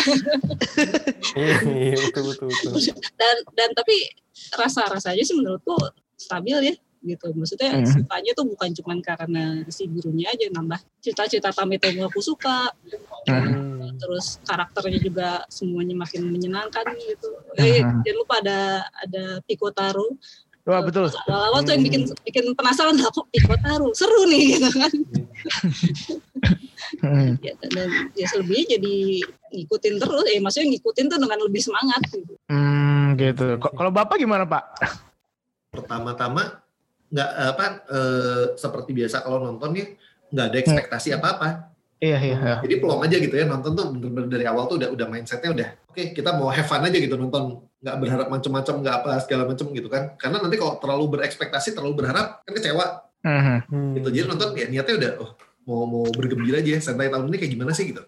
[1.31, 2.71] Iya, iya, betul betul betul.
[3.15, 3.95] dan dan tapi
[4.51, 5.79] rasa rasanya sih menurutku
[6.15, 7.87] stabil ya gitu maksudnya Mhm.
[7.87, 12.67] sukanya tuh bukan cuma karena si gurunya aja nambah cerita-cerita Tametomo aku suka
[13.23, 13.95] Hmm.
[13.95, 18.03] terus karakternya juga semuanya makin menyenangkan gitu eh Mhm.
[18.03, 18.59] jangan lupa ada
[18.99, 20.19] ada Piko Taro
[20.69, 21.09] Wah betul.
[21.25, 24.91] awal-awal tuh yang bikin bikin penasaran lah kok Piko Taro seru nih gitu kan
[27.41, 28.93] ya, dan ya selebihnya jadi
[29.49, 32.33] ngikutin terus eh maksudnya ngikutin tuh dengan lebih semangat gitu.
[32.49, 33.57] Hmm, gitu.
[33.57, 34.63] Ko- Kalau bapak gimana pak?
[35.69, 36.65] pertama-tama
[37.09, 39.85] nggak apa eh, seperti biasa kalau nonton ya
[40.29, 41.69] nggak ada ekspektasi apa-apa.
[41.99, 42.37] Iya iya.
[42.37, 42.55] iya.
[42.63, 45.69] Jadi pelong aja gitu ya nonton tuh bener-bener dari awal tuh udah udah mindsetnya udah
[45.99, 49.67] oke kita mau have fun aja gitu nonton nggak berharap macam-macam nggak apa segala macam
[49.75, 52.85] gitu kan karena nanti kalau terlalu berekspektasi terlalu berharap kan kecewa.
[53.19, 53.99] Hmm.
[53.99, 55.31] gitu jadi nonton ya niatnya udah oh
[55.67, 57.99] mau mau bergembira aja santai tahun ini kayak gimana sih gitu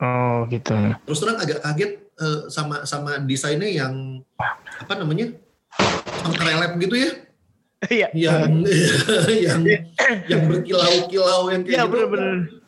[0.00, 0.72] Oh gitu.
[1.04, 4.24] terus terang agak kaget eh, sama sama desainnya yang
[4.80, 5.36] apa namanya
[6.24, 7.12] counter relap gitu ya
[7.84, 8.08] Iya.
[8.16, 8.64] yang
[9.52, 9.60] yang
[10.32, 12.24] yang berkilau-kilau yang kayak Iya gitu benar-benar.
[12.24, 12.63] Eh, Hmm.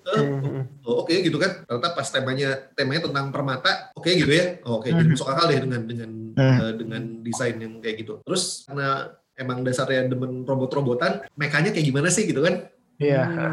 [0.82, 4.86] Oh, oke gitu kan ternyata pas temanya temanya tentang permata oke gitu ya oh, oke
[4.86, 5.12] jadi Hmm.
[5.12, 6.56] masuk akal deh dengan dengan Hmm.
[6.60, 12.08] eh, dengan desain yang kayak gitu terus karena emang dasarnya demen robot-robotan mekanya kayak gimana
[12.08, 13.52] sih gitu kan Iya.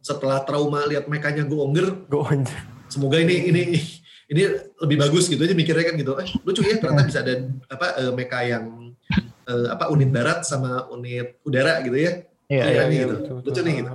[0.00, 2.46] setelah trauma lihat mekanya Gonger Go on.
[2.88, 3.62] semoga ini ini
[4.26, 4.42] ini
[4.80, 7.34] lebih bagus gitu aja mikirnya kan gitu eh lucu ya ternyata bisa ada
[7.68, 8.64] apa eh, meka yang
[9.44, 12.12] eh, apa unit darat sama unit udara gitu ya
[12.50, 12.64] Iya.
[12.66, 13.02] Iya, iya.
[13.06, 13.14] gitu.
[13.14, 13.62] betul, Lucu betul.
[13.62, 13.90] nih, gitu.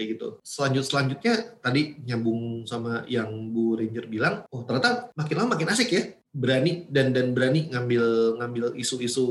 [0.00, 0.40] Kayak gitu.
[0.40, 5.92] Selanjut selanjutnya tadi nyambung sama yang Bu Ranger bilang, oh ternyata makin lama makin asik
[5.92, 8.04] ya, berani dan dan berani ngambil
[8.40, 9.28] ngambil isu-isu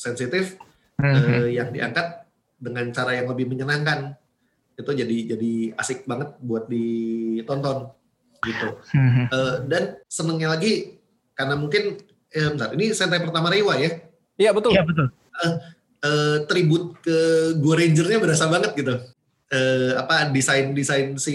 [0.00, 0.56] sensitif
[0.96, 1.16] Mhm.
[1.16, 4.16] eh, yang diangkat dengan cara yang lebih menyenangkan.
[4.76, 7.92] Itu jadi jadi asik banget buat ditonton
[8.40, 8.68] gitu.
[8.96, 9.24] Mhm.
[9.28, 10.96] Eh, dan senengnya lagi
[11.32, 14.00] karena mungkin eh, bentar, ini sentai pertama Rewa ya.
[14.36, 14.72] Iya betul.
[14.72, 15.08] Iya betul.
[16.00, 17.16] eh, tribut ke
[17.60, 19.00] Go Ranger-nya berasa banget gitu.
[19.50, 21.34] Eh, apa desain desain si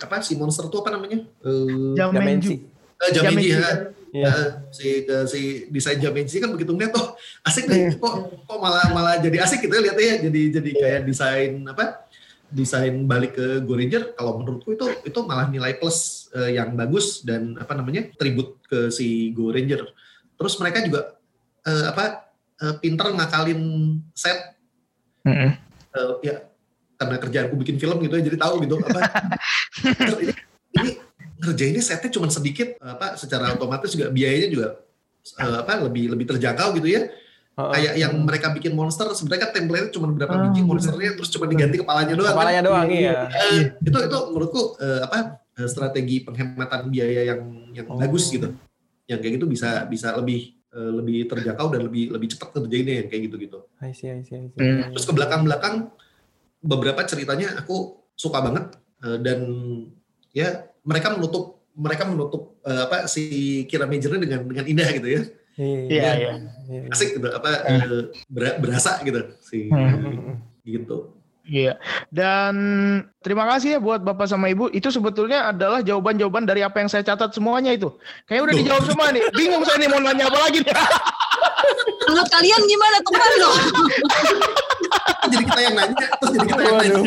[0.00, 1.20] apa si monster tuh apa namanya?
[1.44, 2.50] Eh, Jamenju.
[2.96, 3.72] eh, Jamenji Jamenji, ya.
[4.14, 4.26] Iya.
[4.30, 7.12] Eh, si ke si desain Jamenji kan begitu ngeliat oh
[7.44, 8.14] asik nih kok
[8.48, 12.08] kok malah malah jadi asik gitu ya lihatnya ya jadi jadi kayak desain apa
[12.48, 17.20] desain balik ke Go Ranger kalau menurutku itu itu malah nilai plus eh, yang bagus
[17.20, 19.84] dan apa namanya tribut ke si Go Ranger
[20.38, 21.18] terus mereka juga
[21.60, 23.60] eh, apa eh, pinter ngakalin
[24.16, 24.56] set
[25.26, 25.50] Mhm.
[25.92, 26.36] eh, ya
[26.94, 29.00] karena kerjaanku bikin film gitu ya jadi tahu gitu apa
[30.22, 30.32] ini,
[30.74, 30.90] ini
[31.38, 34.68] ngerjainnya setnya cuma sedikit apa secara otomatis juga biayanya juga
[35.36, 37.02] eh, apa lebih lebih terjangkau gitu ya
[37.54, 41.46] kayak yang mereka bikin monster sebenarnya kan template cuma berapa Ah, biji monsternya terus cuma
[41.46, 42.34] diganti kepalanya doang kan.
[42.34, 43.30] Kepalanya doang iya.
[43.30, 45.38] Eh, itu itu menurutku eh, apa
[45.70, 47.94] strategi penghematan biaya yang yang Oh.
[47.94, 48.50] bagus gitu
[49.06, 53.22] yang kayak gitu bisa bisa lebih lebih terjangkau dan lebih lebih cepat ngerjainnya yang kayak
[53.30, 53.62] gitu-gitu.
[53.78, 54.58] I see, I see, I see.
[54.58, 54.90] Hmm.
[54.90, 55.74] Terus ke belakang-belakang
[56.64, 57.76] beberapa ceritanya aku
[58.16, 58.64] suka banget
[59.04, 59.38] eh, dan
[60.32, 63.22] ya mereka menutup mereka menutup eh, apa si
[63.68, 65.22] Kira Majornya dengan dengan indah gitu ya.
[65.54, 66.32] Iya, iya.
[66.66, 66.90] iya.
[66.90, 67.46] Asik gitu apa
[68.26, 70.42] ber- berasa gitu si Hmm.
[70.66, 71.14] gitu.
[71.44, 71.76] Iya.
[72.08, 72.54] Dan
[73.20, 74.72] terima kasih ya buat Bapak sama Ibu.
[74.72, 77.92] Itu sebetulnya adalah jawaban-jawaban dari apa yang saya catat semuanya itu.
[78.24, 78.60] Kayaknya udah Tuh.
[78.64, 79.22] dijawab semua nih.
[79.36, 80.74] Bingung saya nih mau nanya apa lagi nih.
[82.08, 83.58] Menurut kalian gimana teman dong?
[85.24, 87.00] Jadi kita yang nanya, terus jadi kita yang nanya.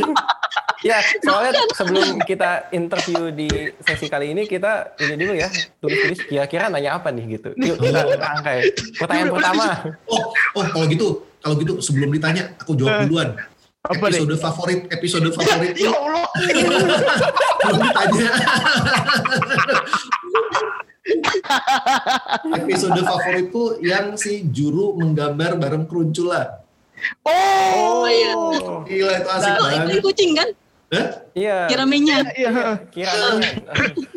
[0.86, 3.50] Ya, soalnya sebelum kita interview di
[3.82, 5.50] sesi kali ini kita ini dulu ya,
[5.82, 7.54] tulis-tulis kira-kira nanya apa nih gitu.
[7.58, 8.74] Yuk kita rangkai.
[8.98, 9.66] Pertanyaan pertama.
[10.10, 11.08] Oh, oh kalau gitu,
[11.42, 13.38] kalau gitu sebelum ditanya aku jawab duluan.
[13.88, 14.20] Apa deh?
[14.20, 16.28] episode favorit, episode favorit Ya Allah.
[17.58, 18.30] belum ditanya.
[22.54, 26.64] episode favoritku yang si juru menggambar bareng Kruncula.
[27.24, 28.04] Oh.
[28.04, 28.34] Oh, iya.
[28.84, 29.78] Gila itu asik Oh, banget.
[29.86, 30.50] ikan kucing kan?
[30.88, 31.08] Hah?
[31.32, 31.58] Iya.
[31.70, 32.18] Kiramenya.
[32.34, 32.52] Iya.
[32.90, 33.12] Kira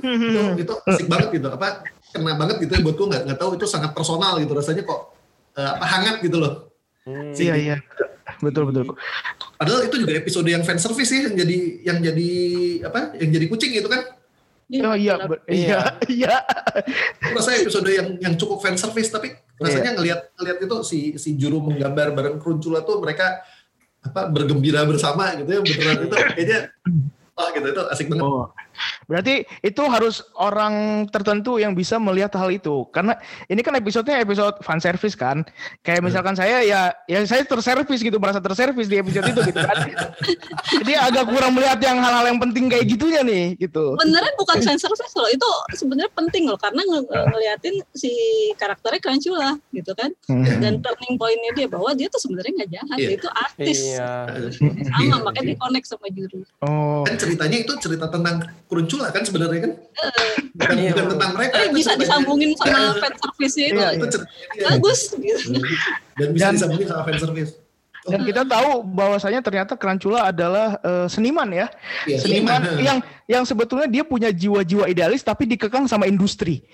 [0.00, 1.48] Itu, itu asik banget gitu.
[1.50, 5.14] Apa kena banget gitu ya buatku nggak nggak tahu itu sangat personal gitu rasanya kok
[5.54, 6.74] eh, apa hangat gitu loh.
[7.06, 7.30] Hmm.
[7.32, 7.76] Iya, iya.
[8.40, 8.94] Betul, betul.
[9.60, 12.30] Padahal itu juga episode yang fan service sih yang jadi yang jadi
[12.88, 13.12] apa?
[13.20, 14.16] Yang jadi kucing gitu kan.
[14.70, 15.20] Oh iya,
[15.50, 16.40] iya, iya.
[17.20, 21.36] Itu rasanya episode yang yang cukup fan service tapi rasanya ngelihat ngelihat itu si si
[21.36, 23.44] juru menggambar bareng Kruncula tuh mereka
[24.00, 26.58] apa bergembira bersama gitu ya beneran itu kayaknya
[27.36, 28.24] wah gitu itu asik banget.
[28.24, 28.48] Oh.
[29.06, 32.86] Berarti itu harus orang tertentu yang bisa melihat hal itu.
[32.90, 33.16] Karena
[33.46, 35.42] ini kan episodenya episode fan service kan.
[35.82, 39.76] Kayak misalkan saya ya ya saya terservis gitu, merasa terservis di episode itu gitu kan.
[40.80, 43.94] Jadi agak kurang melihat yang hal-hal yang penting kayak gitunya nih gitu.
[43.98, 45.28] Beneran bukan fan service loh.
[45.28, 48.10] Itu sebenarnya penting loh karena nge- ngeliatin si
[48.56, 50.10] karakternya Crunchyroll gitu kan.
[50.28, 50.44] Hmm.
[50.60, 53.08] Dan turning pointnya dia bahwa dia tuh sebenarnya nggak jahat, Iya.
[53.08, 53.78] dia itu artis.
[53.80, 54.10] Iya.
[54.50, 56.40] Sama Iya, makanya di connect sama juru.
[56.62, 57.02] Oh.
[57.02, 59.72] Kan ceritanya itu cerita tentang Kruncula kan sebenarnya kan
[60.54, 60.90] bukan, Iya.
[60.94, 61.52] bukan tentang mereka.
[61.52, 63.74] Tapi itu bisa disambungin sama fan service-nya itu.
[63.76, 64.66] Iya, Itu ceritanya dia.
[64.70, 65.48] Bagus gitu.
[66.14, 67.52] dan bisa Dan- disambungin sama fan service.
[68.00, 71.66] Dan kita tahu bahwasanya ternyata Krancula adalah eh, seniman ya.
[72.06, 72.80] Iya, Seniman seniman.
[72.80, 76.64] yang yang sebetulnya dia punya jiwa-jiwa idealis tapi dikekang sama industri.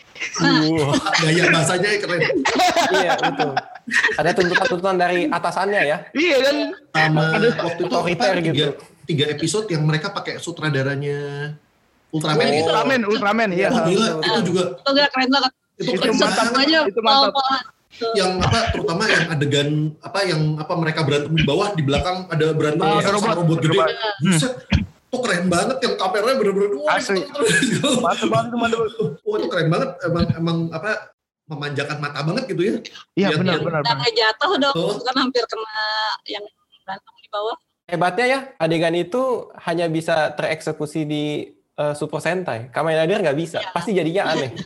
[1.19, 2.21] gaya bahasanya keren.
[2.95, 3.53] Iya, betul.
[4.15, 5.97] Ada tuntutan-tuntutan dari atasannya ya.
[6.13, 6.57] Iya kan?
[6.93, 8.55] Sama waktu itu Otoriter apa, gitu.
[8.55, 8.67] tiga,
[9.03, 11.19] tiga episode yang mereka pakai sutradaranya
[12.09, 12.63] Ultraman itu.
[12.65, 13.69] Ultraman, Ultraman ya.
[13.69, 15.53] Oh gila, itu juga Itu gak keren banget.
[15.77, 16.45] itu Itu keren mantap.
[16.47, 17.33] Semuanya Itu mantap.
[18.13, 22.47] Yang apa terutama yang adegan apa yang apa mereka berantem di bawah di belakang ada
[22.53, 23.37] berantem Ah, sama robot.
[23.41, 23.79] robot gede.
[24.21, 24.53] Buset.
[25.07, 27.23] Itu keren banget yang kameranya bener-bener wah, Asli.
[27.23, 28.81] itu- itu- Mantap banget, mantap.
[29.23, 30.91] Wah itu keren banget emang emang apa
[31.47, 32.75] memanjakan mata banget gitu ya.
[33.17, 33.81] Iya benar benar.
[33.81, 34.99] Sampai jatuh dong, Oh.
[34.99, 35.79] kan hampir kena
[36.27, 36.45] yang
[36.83, 37.57] berantem di bawah.
[37.87, 39.23] Hebatnya ya, adegan itu
[39.63, 41.25] hanya bisa tereksekusi di
[41.77, 42.69] eh, Super Sentai.
[42.69, 43.59] Kamen Rider nggak bisa.
[43.61, 43.71] Iya.
[43.73, 44.51] Pasti jadinya aneh.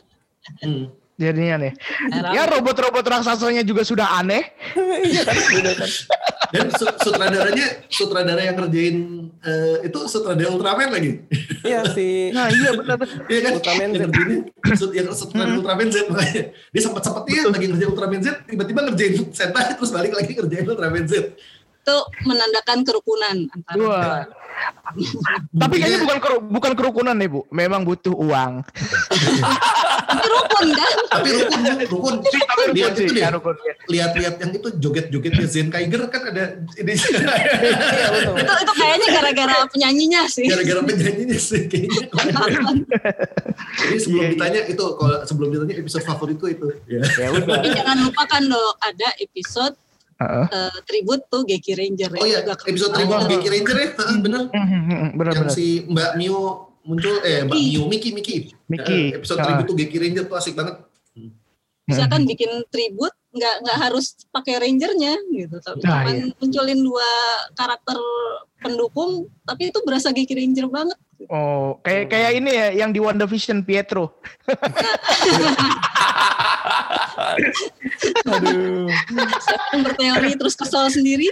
[0.65, 0.89] Hmm.
[1.21, 1.73] Jadinya nih.
[2.09, 2.33] Heran.
[2.33, 4.41] Ya robot-robot raksasanya juga sudah aneh.
[5.05, 5.37] Iya kan?
[5.37, 5.91] Beda kan?
[6.57, 8.97] Dan su- sutradaranya sutradara yang ngerjain
[9.39, 11.21] eh, itu sutradara Ultraman lagi.
[11.63, 12.99] Iya si Nah iya benar.
[13.29, 13.53] Iya kan?
[13.61, 14.81] Ultraman yang Z.
[14.97, 16.43] yang sutradara Ultraman Z makanya.
[16.73, 21.05] Dia sempat sempetnya lagi ngerjain Ultraman Z, tiba-tiba ngerjain Sentai terus balik lagi ngerjain Ultraman
[21.05, 21.37] Z.
[21.81, 24.01] Itu menandakan kerukunan antara Dua.
[25.57, 27.41] Tapi kayaknya bukan keru- bukan kerukunan nih bu.
[27.49, 28.61] Memang butuh uang.
[28.61, 30.95] Tapi rukun kan?
[31.09, 32.15] Tapi rukun, rukun.
[32.21, 33.07] Tapi Lihat rukun sih.
[33.07, 33.23] itu deh.
[33.23, 33.73] ya, rukun, ya.
[33.89, 38.35] Lihat-lihat yang itu joget-jogetnya Zen Kaiger kan ada ini Iya betul.
[38.37, 40.45] itu itu kayaknya gara-gara penyanyinya sih.
[40.45, 42.01] gara-gara penyanyinya sih kayaknya.
[43.81, 44.35] Jadi sebelum Iya, iya.
[44.35, 46.67] ditanya itu kalau sebelum ditanya episode favoritku itu.
[46.85, 47.01] Ya.
[47.17, 47.57] Ya udah.
[47.57, 49.75] Tapi jangan lupakan dong ada episode
[50.21, 50.47] Heeh.
[50.47, 52.11] eh, tribute tuh Geki Ranger.
[52.13, 54.41] Oh iya, Juga keren episode tribute Geki Ranger ya, Heeh, bener.
[55.11, 55.57] Benar yang benar.
[55.57, 56.41] si Mbak Mio
[56.81, 57.69] muncul eh Mbak Miki.
[57.71, 58.37] Mio Miki Miki.
[58.67, 58.99] Miki.
[59.11, 60.77] Eh, episode tribute tuh Geki Ranger tuh asik banget.
[61.85, 65.57] Misalkan bikin tribute nggak nggak harus pakai rangernya gitu.
[65.57, 67.09] Tapi Nah, cuman munculin dua
[67.53, 67.99] karakter
[68.59, 69.11] pendukung
[69.43, 70.99] tapi itu berasa Geki Ranger banget.
[71.29, 74.17] Oh, kayak kayak ini ya yang di WandaVision Pietro.
[78.33, 78.89] Aduh.
[79.85, 81.29] Berteori terus kesel sendiri.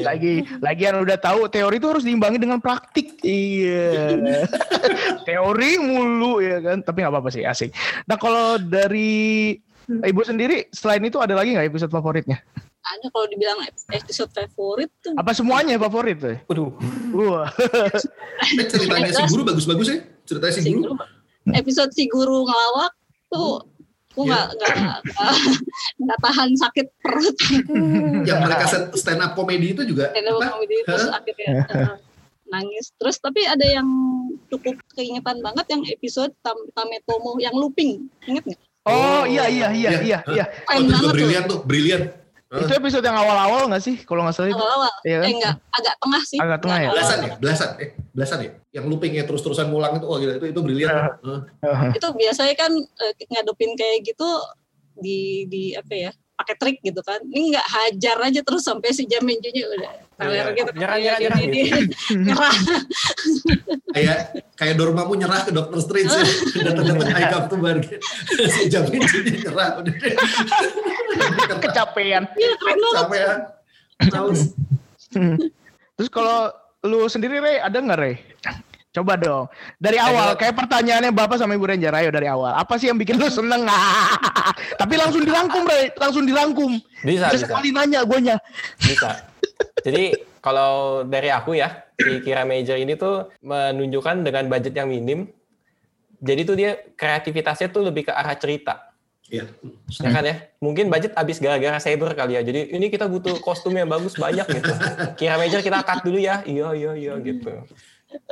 [0.00, 3.20] Lagi lagi yang udah tahu teori itu harus diimbangi dengan praktik.
[3.20, 4.16] Iya.
[5.28, 6.80] teori mulu ya kan.
[6.80, 7.76] Tapi nggak apa-apa sih, asik.
[8.08, 9.52] Nah, kalau dari
[9.86, 12.42] Ibu sendiri selain itu ada lagi nggak episode favoritnya?
[12.86, 13.58] Ada kalau dibilang
[13.90, 16.36] episode favorit tuh Apa semuanya favorit tuh?
[16.46, 16.70] Waduh.
[17.12, 17.50] Wah.
[18.52, 19.98] Eh, ceritanya si guru bagus-bagus ya.
[20.22, 20.94] Ceritanya si si guru.
[21.48, 22.92] episode si guru ngelawak
[23.26, 23.62] tuh
[24.08, 24.32] aku Iya.
[24.32, 24.98] nggak nggak
[26.00, 27.36] nggak- tahan sakit perut
[28.28, 30.46] Yang mereka set- stand up comedy itu juga stand up apa?
[30.52, 31.94] comedy terus akhirnya eh,
[32.46, 33.84] nangis terus tapi ada yang
[34.48, 39.90] cukup keingetan banget yang episode Tam Tametomo yang looping inget nggak Oh iya iya iya
[40.00, 40.44] iya iya.
[40.64, 42.02] Oh, keren itu juga banget tuh brilian
[42.46, 42.62] brilian.
[42.62, 43.96] Itu episode yang awal-awal nggak sih?
[44.06, 44.58] Kalau nggak salah itu.
[44.58, 45.26] awal-awal Iya kan?
[45.26, 46.90] eh enggak agak tengah sih Agak tengah ya?
[46.94, 48.50] Belasan ya, belasan, eh belasan ya.
[48.70, 50.94] Yang loopingnya terus-terusan ngulang itu, oh gila itu itu brilian.
[51.26, 51.90] Heeh.
[51.98, 54.28] itu biasanya kan eh, ngadepin kayak gitu
[54.96, 59.04] di di apa ya pakai trik gitu kan ini nggak hajar aja terus sampai si
[59.04, 60.52] Jamenjunya udah teler Iya.
[60.54, 62.54] gitu Nyerah, Kayak nyerah, gini, nyerah dia- nyerah
[63.90, 64.18] Kayak
[64.54, 66.24] kayak Dormammu nyerah ke Doctor Strange ya.
[66.66, 67.80] Datang-datang Haikam tuh baru
[68.46, 69.92] si Jamin jadi nyerah udah.
[69.92, 71.58] Nyerah.
[71.64, 72.22] Kecapean.
[72.30, 73.32] Iya, keren banget ya.
[74.12, 74.42] Males.
[75.12, 75.36] Hmm.
[75.96, 78.14] Terus kalau lu sendiri Rey, ada nggak Rey?
[78.96, 79.44] Coba dong.
[79.76, 82.56] Dari awal, kayak pertanyaannya Bapak sama Ibu Ranger, ayo dari awal.
[82.56, 83.68] Apa sih yang bikin lu seneng?
[84.80, 85.92] Tapi langsung dirangkum, Rey.
[86.00, 86.80] Langsung dirangkum.
[87.04, 87.52] Bisa, Terus bisa.
[87.52, 88.40] sekali nanya guanya.
[88.80, 89.28] Bisa.
[89.84, 95.28] Jadi kalau dari aku ya, si Kira Major ini tuh menunjukkan dengan budget yang minim.
[96.16, 98.96] Jadi tuh dia kreativitasnya tuh lebih ke arah cerita.
[99.28, 99.44] Iya.
[100.00, 100.36] Ya kan ya?
[100.64, 102.42] Mungkin budget habis gara-gara Saber kali ya.
[102.46, 104.72] Jadi ini kita butuh kostum yang bagus banyak gitu.
[105.20, 106.40] Kira Major kita cut dulu ya.
[106.48, 107.52] Iya, iya, iya gitu.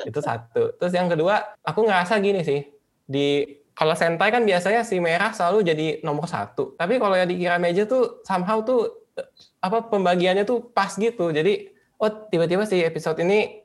[0.07, 0.77] Itu satu.
[0.77, 2.61] Terus yang kedua, aku ngerasa gini sih.
[3.05, 3.45] Di
[3.75, 6.79] kalau Sentai kan biasanya si merah selalu jadi nomor satu.
[6.79, 9.29] Tapi kalau yang di Kira Major tuh somehow tuh eh,
[9.61, 11.35] apa pembagiannya tuh pas gitu.
[11.35, 13.63] Jadi oh tiba-tiba si episode ini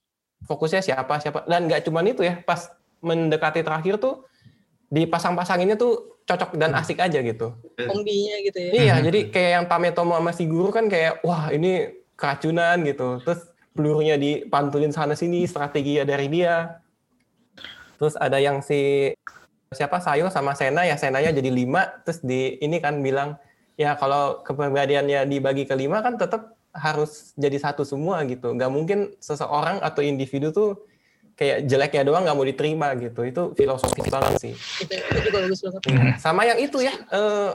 [0.48, 2.42] fokusnya siapa siapa dan nggak cuman itu ya.
[2.42, 4.28] Pas mendekati terakhir tuh
[4.90, 7.58] dipasang-pasanginnya tuh cocok dan asik aja gitu.
[7.90, 11.90] kombinya gitu ya Iya, jadi kayak yang Tametomo sama si guru kan kayak wah ini
[12.14, 13.18] keracunan gitu.
[13.26, 13.49] Terus
[13.80, 16.84] pelurunya dipantulin sana sini, strategi dari dia.
[17.96, 19.16] Terus ada yang si
[19.72, 23.40] siapa Sayo sama Sena ya Senanya jadi lima, terus di ini kan bilang
[23.80, 28.52] ya kalau kepribadiannya dibagi ke lima kan tetap harus jadi satu semua gitu.
[28.52, 30.84] Nggak mungkin seseorang atau individu tuh
[31.40, 33.24] kayak jeleknya doang nggak mau diterima gitu.
[33.24, 34.54] Itu filosofis banget sih.
[34.84, 35.82] itu juga bagus banget
[36.20, 37.52] Sama yang itu ya, eh,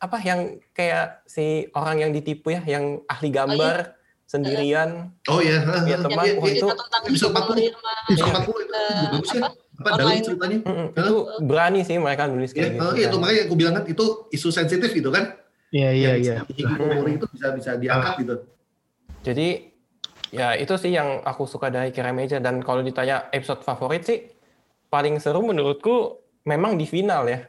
[0.00, 3.95] apa yang kayak si orang yang ditipu ya, yang ahli gambar
[4.26, 5.62] sendirian, Oh iya.
[5.86, 6.18] Iya, teman.
[6.20, 6.58] Iya, Wah, iya.
[6.58, 6.66] itu
[7.06, 7.46] episode 40.
[7.56, 9.42] Hidori sama Episode 40 itu bagus ya.
[9.76, 10.58] Apa dalam ceritanya?
[10.62, 12.82] mm, itu berani sih mereka nulis Iya, kayak gitu.
[12.82, 13.20] oh, iya, itu kan.
[13.20, 15.24] makanya aku bilang kan itu isu sensitif gitu kan.
[15.68, 17.12] Iya, iya, Yang iya.
[17.12, 18.34] Itu bisa bisa diangkat gitu.
[19.22, 19.48] Jadi
[20.28, 24.26] ya itu sih yang aku suka dari Kira Meja dan kalau ditanya episode favorit sih
[24.86, 27.46] paling seru menurutku memang di final ya.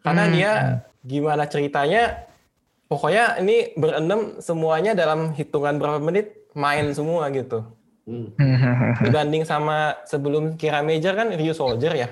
[0.00, 0.32] Karena Hmm.
[0.32, 0.52] dia
[1.00, 2.24] gimana ceritanya
[2.94, 7.66] pokoknya ini berenam semuanya dalam hitungan berapa menit main semua gitu.
[8.06, 8.30] Hmm.
[9.04, 12.08] dibanding sama sebelum Kira Major kan Ryu Soldier ya.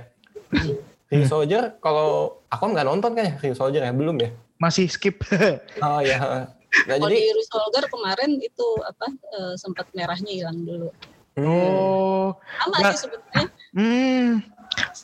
[1.06, 4.34] Ryu Soldier kalau aku nggak nonton kan ya Ryu Soldier ya belum ya.
[4.58, 5.22] Masih skip.
[5.84, 6.50] Oh ya.
[6.88, 10.88] Nah, kalau jadi di Resolver kemarin itu apa eh, sempat merahnya hilang dulu
[11.36, 12.32] hmm, oh.
[12.64, 14.28] sama Nggak- sih sebenarnya Hmm.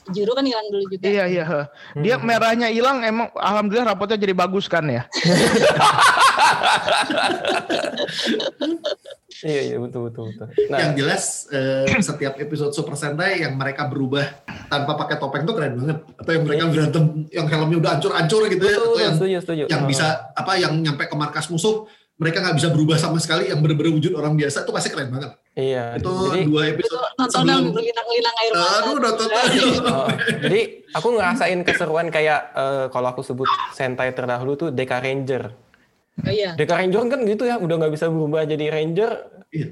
[0.09, 1.44] Juru kan hilang dulu juga Iya, iya.
[1.94, 2.24] Dia Hmm.
[2.24, 5.04] merahnya hilang, emang alhamdulillah rapotnya jadi bagus kan ya.
[9.40, 10.46] iya iya betul betul betul.
[10.68, 14.24] Nah, Yang jelas eh, setiap episode Super Sentai yang mereka berubah
[14.66, 15.98] tanpa pakai topeng tuh keren banget.
[16.16, 18.72] Atau yang mereka berantem yang helmnya udah hancur-hancur gitu ya.
[18.72, 19.64] Atau betul, yang setuju setuju.
[19.68, 19.88] yang Oh.
[19.88, 21.87] bisa apa yang nyampe ke markas musuh
[22.18, 25.31] mereka nggak bisa berubah sama sekali yang bener-bener wujud orang biasa itu pasti keren banget.
[25.54, 25.85] Iya.
[26.02, 29.26] Itu jadi dua itu episode nonton sebelum berlinang-linang air mata Aduh, nonton
[29.87, 30.09] oh,
[30.42, 30.61] jadi
[30.98, 35.54] aku ngerasain keseruan kayak eh, kalau aku sebut Sentai terdahulu tuh Deka Ranger.
[36.18, 39.11] oh iya Deka Ranger kan gitu ya, udah nggak bisa berubah jadi Ranger,
[39.48, 39.68] Iya.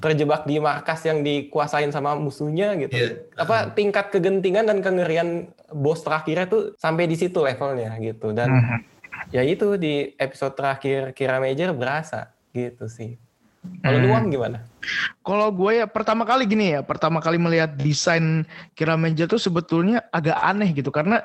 [0.00, 2.94] terjebak di markas yang dikuasain sama musuhnya gitu.
[2.94, 3.10] Iya.
[3.40, 8.30] Apa tingkat kegentingan dan kengerian bos terakhirnya tuh sampai di situ levelnya gitu.
[8.36, 8.48] Dan
[9.28, 13.20] ya itu di episode terakhir Kira Major berasa gitu sih.
[13.84, 14.64] Kalau luang gimana?
[15.26, 20.06] Kalau gue ya pertama kali gini ya, pertama kali melihat desain Kira Meja tuh sebetulnya
[20.14, 20.88] agak aneh gitu.
[20.88, 21.20] Karena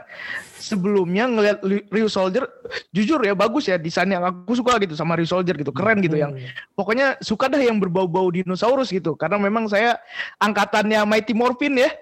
[0.58, 1.60] sebelumnya ngelihat
[1.92, 2.48] Ryu Soldier
[2.96, 5.72] jujur ya bagus ya desain yang aku suka gitu sama Ryu Soldier gitu.
[5.72, 6.36] Keren gitu yang
[6.74, 9.16] pokoknya suka dah yang berbau-bau dinosaurus gitu.
[9.16, 10.00] Karena memang saya
[10.42, 11.92] angkatannya Mighty Morphin ya.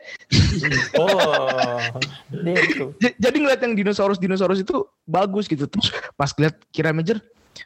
[1.00, 1.80] Oh,
[3.18, 5.66] jadi ngeliat yang dinosaurus dinosaurus itu bagus gitu.
[5.66, 7.18] Terus pas ngeliat Kira Major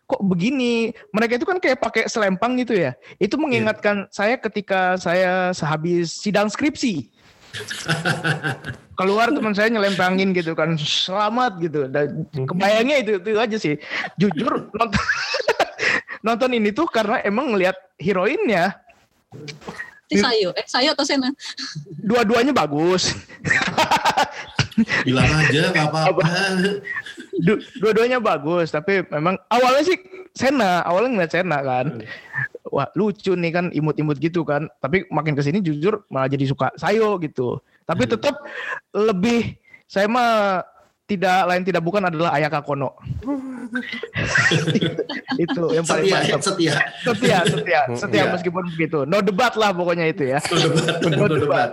[0.05, 0.93] kok begini?
[1.13, 2.93] Mereka itu kan kayak pakai selempang gitu ya.
[3.17, 7.09] Itu mengingatkan saya ketika saya sehabis sidang skripsi.
[8.99, 10.75] Keluar teman saya nyelempangin gitu kan.
[10.79, 11.87] Selamat gitu.
[11.87, 13.75] Dan kebayangnya itu itu aja sih.
[14.19, 15.03] Jujur nonton
[16.25, 18.75] nonton ini tuh karena emang ngelihat heroinnya.
[20.05, 20.49] Itu Sayo.
[20.53, 21.33] Eh Sayo atau Sena?
[22.05, 23.17] Dua-duanya bagus.
[25.03, 26.23] Bilang aja nggak apa-apa.
[27.37, 29.97] Du- dua-duanya bagus tapi memang awalnya sih
[30.31, 32.03] Sena awalnya ngeliat Sena kan.
[32.65, 34.67] Wah lucu nih kan imut-imut gitu kan.
[34.77, 37.59] Tapi makin ke sini jujur malah jadi suka Sayo gitu.
[37.83, 38.39] Tapi tetap
[38.91, 40.63] lebih saya mah
[41.05, 42.97] tidak lain tidak bukan adalah Ayaka Kono.
[45.35, 46.41] Itu yang paling Setia, mantap.
[46.41, 46.73] setia.
[47.01, 48.31] setia setia setia Iya.
[48.31, 48.99] meskipun begitu.
[49.03, 50.39] No debat lah pokoknya itu ya.
[50.41, 51.69] No debat, no debat.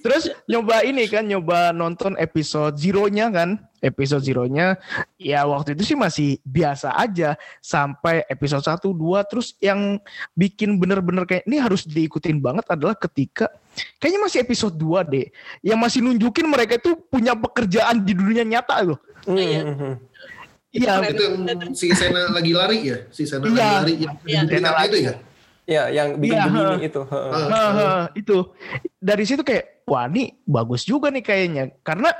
[0.00, 3.60] Terus nyoba ini kan, nyoba nonton episode zero-nya kan.
[3.78, 4.80] Episode zero-nya
[5.20, 7.36] ya waktu itu sih masih biasa aja.
[7.60, 9.28] Sampai episode 1, 2.
[9.28, 10.00] Terus yang
[10.32, 13.52] bikin bener-bener kayak ini harus diikutin banget adalah ketika
[14.00, 15.28] kayaknya masih episode 2 deh.
[15.60, 18.98] Yang masih nunjukin mereka itu punya pekerjaan di dunia nyata loh.
[19.28, 19.60] Iya.
[19.68, 19.94] Hmm.
[20.74, 22.98] Iya, Itu yang si Sena lagi lari ya?
[23.12, 23.52] Si Sena Iya.
[23.52, 24.40] lagi lari yang Iya.
[24.42, 25.14] di Sena itu ya?
[25.64, 26.88] Ya, yang bikin Iya, begini ha.
[26.88, 27.02] itu.
[27.08, 27.30] heeh.
[27.32, 28.36] Ah, Hah, hah, itu
[28.98, 31.64] dari situ kayak wah ini bagus juga nih kayaknya.
[31.84, 32.10] Karena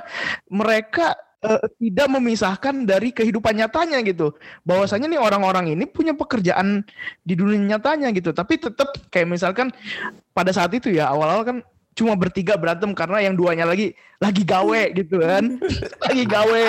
[0.49, 4.33] mereka eh, tidak memisahkan dari kehidupan nyatanya gitu.
[4.65, 6.85] Bahwasanya nih orang-orang ini punya pekerjaan
[7.25, 8.31] di dunia nyatanya gitu.
[8.31, 9.73] Tapi tetap kayak misalkan
[10.33, 11.57] pada saat itu ya awal-awal kan
[11.95, 15.59] cuma bertiga berantem karena yang duanya lagi lagi gawe gitu kan.
[16.05, 16.65] Lagi gawe.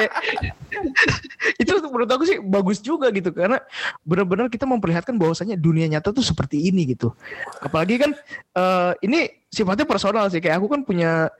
[1.62, 3.62] Itu menurut aku sih bagus juga gitu karena
[4.06, 7.10] benar-benar kita memperlihatkan bahwasanya dunia nyata tuh seperti ini gitu.
[7.62, 8.10] Apalagi kan
[8.54, 10.38] eh, ini sifatnya personal sih.
[10.38, 11.30] Kayak aku kan punya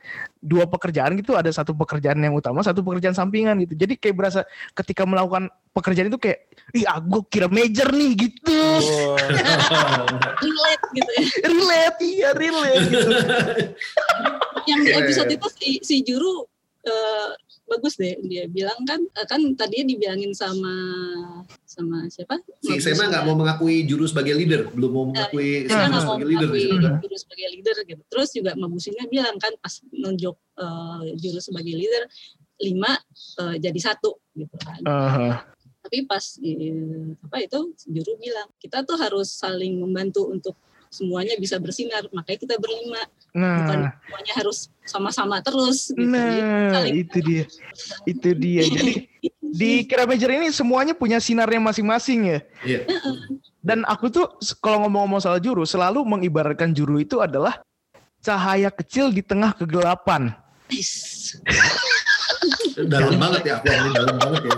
[0.46, 4.40] dua pekerjaan gitu ada satu pekerjaan yang utama satu pekerjaan sampingan gitu jadi kayak berasa
[4.72, 9.16] ketika melakukan pekerjaan itu kayak ih aku kira major nih gitu Oh.
[10.46, 11.22] relate gitu ya.
[11.50, 13.10] relate iya relate gitu
[14.70, 15.02] Yang di Keren.
[15.02, 16.42] episode itu si, si Juru
[16.82, 17.28] eh,
[17.66, 20.74] bagus deh dia bilang kan eh, kan tadinya dibilangin sama
[21.76, 22.40] sama siapa?
[22.58, 23.06] Si Sena Busina.
[23.12, 26.48] nggak mau mengakui juru sebagai leader, belum mau mengakui Sena Sena sebagai leader.
[26.48, 26.94] mengakui gitu kan.
[26.98, 28.02] Juru sebagai leader gitu.
[28.08, 32.02] Terus juga Mabusina bilang kan pas nunjuk eh, Juru sebagai leader
[32.56, 32.92] lima
[33.44, 34.80] eh, jadi satu gitu kan.
[34.82, 35.28] Aha.
[35.84, 40.56] Tapi pas eh, apa itu Juru bilang kita tuh harus saling membantu untuk
[40.88, 42.08] semuanya bisa bersinar.
[42.08, 43.04] Makanya kita berlima
[43.36, 44.58] bukan nah semuanya harus
[44.88, 46.08] sama-sama terus gitu.
[46.08, 47.44] Jadi nah saling- itu dia
[48.08, 48.92] itu dia jadi
[49.52, 52.80] di kira major ini semuanya punya sinarnya masing-masing ya Iya.
[53.62, 54.26] dan aku tuh
[54.58, 57.62] kalau ngomong-ngomong soal juru selalu mengibaratkan juru itu adalah
[58.22, 60.34] cahaya kecil di tengah kegelapan.
[62.74, 64.54] Dalam banget ya, aku ini dalam banget ya.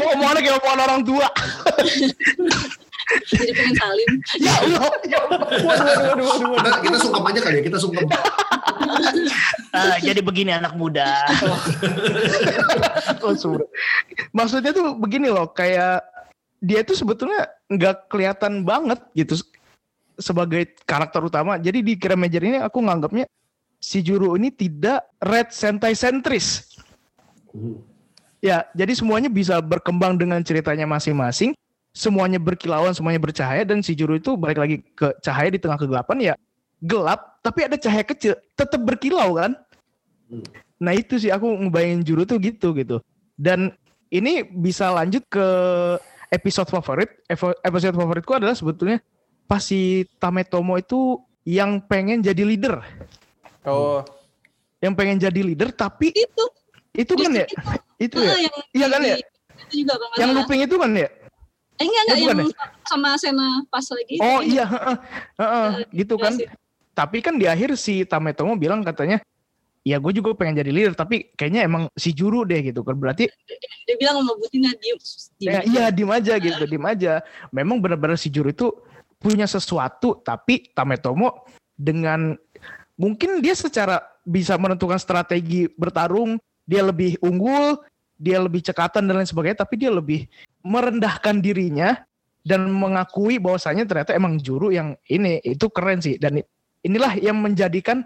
[0.00, 1.26] ngomongannya kayak omongan orang tua
[3.30, 4.10] Jadi pengen salim.
[4.38, 6.72] ya Allah ya Allah waduh, waduh, waduh, waduh.
[6.82, 8.04] Kita, sungkem aja kali ya, kita sungkem.
[9.70, 11.06] Ah, jadi begini anak muda
[13.22, 13.34] Oh,
[14.34, 16.02] maksudnya tuh begini loh kayak
[16.58, 19.38] dia tuh sebetulnya nggak kelihatan banget gitu
[20.18, 23.30] sebagai karakter utama jadi di kira major ini aku nganggapnya
[23.78, 26.66] si juru ini tidak red sentai sentris
[28.40, 31.52] Ya, jadi semuanya bisa berkembang dengan ceritanya masing-masing.
[31.90, 36.32] Semuanya berkilauan, semuanya bercahaya dan si juru itu balik lagi ke cahaya di tengah kegelapan
[36.32, 36.34] ya
[36.80, 39.52] gelap, tapi ada cahaya kecil, tetap berkilau kan?
[40.32, 40.40] Hmm.
[40.80, 43.04] Nah itu sih aku ngebayangin juru tuh gitu gitu.
[43.36, 43.76] Dan
[44.08, 45.46] ini bisa lanjut ke
[46.32, 47.10] episode favorit.
[47.28, 49.02] Evo- Episode favoritku adalah sebetulnya
[49.44, 52.80] pas si Tametomo itu yang pengen jadi leader,
[53.66, 54.00] Oh,
[54.80, 56.44] yang pengen jadi leader tapi Itu
[56.96, 57.46] itu kan ya,
[58.00, 61.08] itu ya, ah, yang iya kan ya, itu juga yang looping itu kan ya.
[61.80, 64.16] Eh enggak enggak Oh, yang bukan sama Sena pas lagi.
[64.20, 64.96] Oh iya, heeh,
[65.40, 65.68] heeh,
[66.04, 66.36] gitu kan.
[66.36, 66.52] Jelasin.
[66.92, 69.24] Tapi kan di akhir si Tametomo bilang katanya,
[69.80, 73.00] ya gue juga pengen jadi leader, tapi kayaknya emang si juru deh gitu kan.
[73.00, 73.32] Berarti
[73.88, 74.98] Dia bilang sama Butina diem.
[75.40, 77.24] diem ya, iya dim aja gitu, dim aja.
[77.48, 78.68] Memang benar-benar si juru itu
[79.16, 82.36] punya sesuatu, tapi Tametomo dengan
[83.00, 86.36] mungkin dia secara bisa menentukan strategi bertarung,
[86.68, 87.80] dia lebih unggul,
[88.20, 90.28] dia lebih cekatan dan lain sebagainya, tapi dia lebih
[90.64, 91.96] merendahkan dirinya
[92.44, 96.40] dan mengakui bahwasanya ternyata emang juru yang ini itu keren sih dan
[96.84, 98.04] inilah yang menjadikan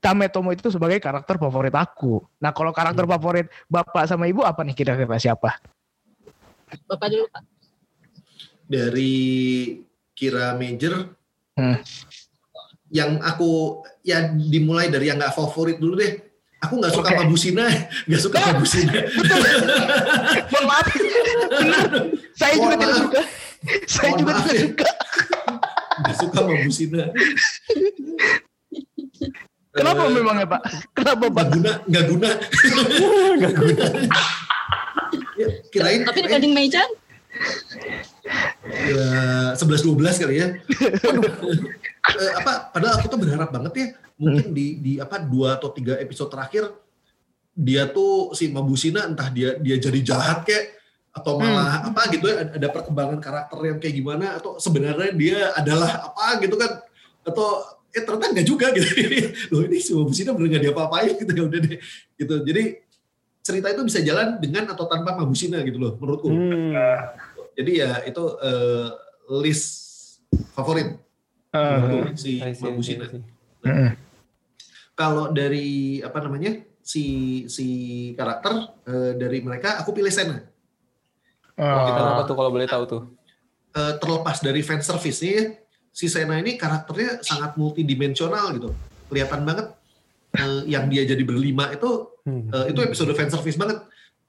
[0.00, 2.24] Tametomo itu sebagai karakter favorit aku.
[2.40, 5.60] Nah kalau karakter favorit bapak sama ibu apa nih kira-kira siapa?
[6.88, 7.44] Bapak dulu Pak.
[8.64, 9.12] Dari
[10.16, 11.20] Kira Major,
[11.60, 11.76] Hmm.
[12.88, 16.29] yang aku ya dimulai dari yang nggak favorit dulu deh.
[16.60, 17.18] Aku nggak suka Oke.
[17.24, 17.64] Mabusina,
[18.08, 18.92] nggak suka Mabusina.
[20.52, 20.86] Mohon maaf,
[21.50, 21.86] benar.
[22.36, 23.20] Saya juga tidak suka.
[23.86, 24.62] Saya Mohon juga maaf tidak ya.
[24.68, 24.88] suka.
[26.00, 27.02] Nggak suka Mabusina.
[29.70, 30.60] Kenapa Eh, memangnya Pak?
[30.92, 31.44] Kenapa Pak?
[31.46, 32.30] Nggak guna, nggak guna.
[33.40, 33.84] Nggak guna.
[35.40, 36.52] Ya, kirain, Tapi dibanding
[38.60, 39.08] Ya,
[39.56, 40.46] 11-12 kali ya.
[42.10, 45.96] eh, apa padahal aku tuh berharap banget ya mungkin di di apa dua atau tiga
[45.96, 46.68] episode terakhir
[47.52, 50.76] dia tuh si Mabusina entah dia dia jadi jahat kayak
[51.10, 55.50] atau malah apa gitu ya ada- ada perkembangan karakter yang kayak gimana atau sebenarnya dia
[55.52, 56.84] adalah apa gitu kan
[57.22, 57.48] atau
[57.90, 58.86] eh ternyata enggak juga gitu.
[59.50, 61.76] Loh ini si Mabusina bener nggak diapa-apain gitu ya udah deh
[62.14, 62.34] gitu.
[62.44, 62.62] Jadi
[63.40, 66.28] cerita itu bisa jalan dengan atau tanpa Mabusina gitu loh menurutku.
[66.30, 66.70] Hmm.
[67.60, 68.88] Jadi ya itu eh,
[69.38, 69.66] list
[70.56, 70.96] favorit
[71.52, 73.22] menurutku si Mabusina I see.
[73.68, 73.90] mm,
[74.96, 77.04] kalau dari apa namanya si
[77.46, 77.66] si
[78.16, 78.52] karakter
[78.88, 80.40] eh, dari mereka aku pilih Sena
[81.60, 83.02] Oh, eh, kenapa tuh kalau boleh tahu tuh?
[83.76, 85.60] Eh, terlepas dari fan service nya
[85.92, 88.72] si Sena ini karakternya sangat multidimensional gitu.
[89.12, 89.76] Kelihatan banget
[90.40, 92.52] eh, yang dia jadi berlima itu Hmm.
[92.52, 93.80] eh, itu episode fan service banget.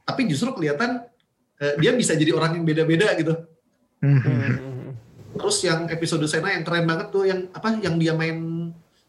[0.08, 1.08] Tapi justru kelihatan
[1.78, 3.34] dia bisa jadi orang yang beda-beda gitu
[4.02, 4.92] mm, Hmm.
[5.32, 8.38] terus yang episode Sena yang keren banget tuh yang apa yang dia main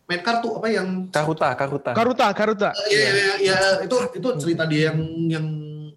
[0.05, 1.91] main kartu apa yang Karuta, Karuta.
[1.93, 2.69] Karuta, Karuta.
[2.87, 4.99] ya, ya, ya, ya, itu itu cerita dia yang
[5.29, 5.47] yang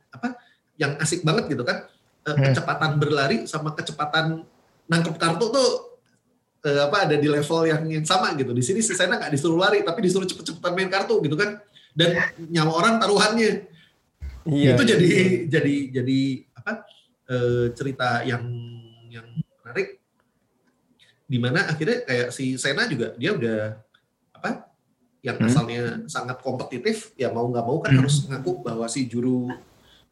[0.09, 0.39] apa
[0.75, 1.85] yang asik banget gitu kan
[2.25, 2.41] Eh, Hmm.
[2.41, 4.41] kecepatan berlari sama kecepatan
[4.89, 5.69] nangkep kartu tuh
[6.63, 9.61] eh, apa ada di level yang yang sama gitu di sini si Sena nggak disuruh
[9.61, 11.61] lari tapi disuruh cepet-cepetan main kartu gitu kan
[11.93, 12.17] dan
[12.49, 13.69] nyawa orang taruhannya
[14.41, 14.73] Iya.
[14.73, 15.09] itu jadi
[15.45, 16.21] jadi jadi
[16.65, 16.81] apa
[17.29, 18.41] eh, cerita yang
[19.07, 19.27] yang
[19.61, 20.01] menarik
[21.25, 23.77] di mana akhirnya kayak si Sena juga dia udah
[24.33, 24.65] apa
[25.21, 25.49] yang Hmm.
[25.49, 28.01] asalnya sangat kompetitif ya mau nggak mau kan Hmm.
[28.05, 29.49] harus ngaku bahwa si juru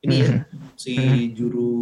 [0.02, 0.30] ini ya
[0.74, 0.94] si
[1.34, 1.74] juru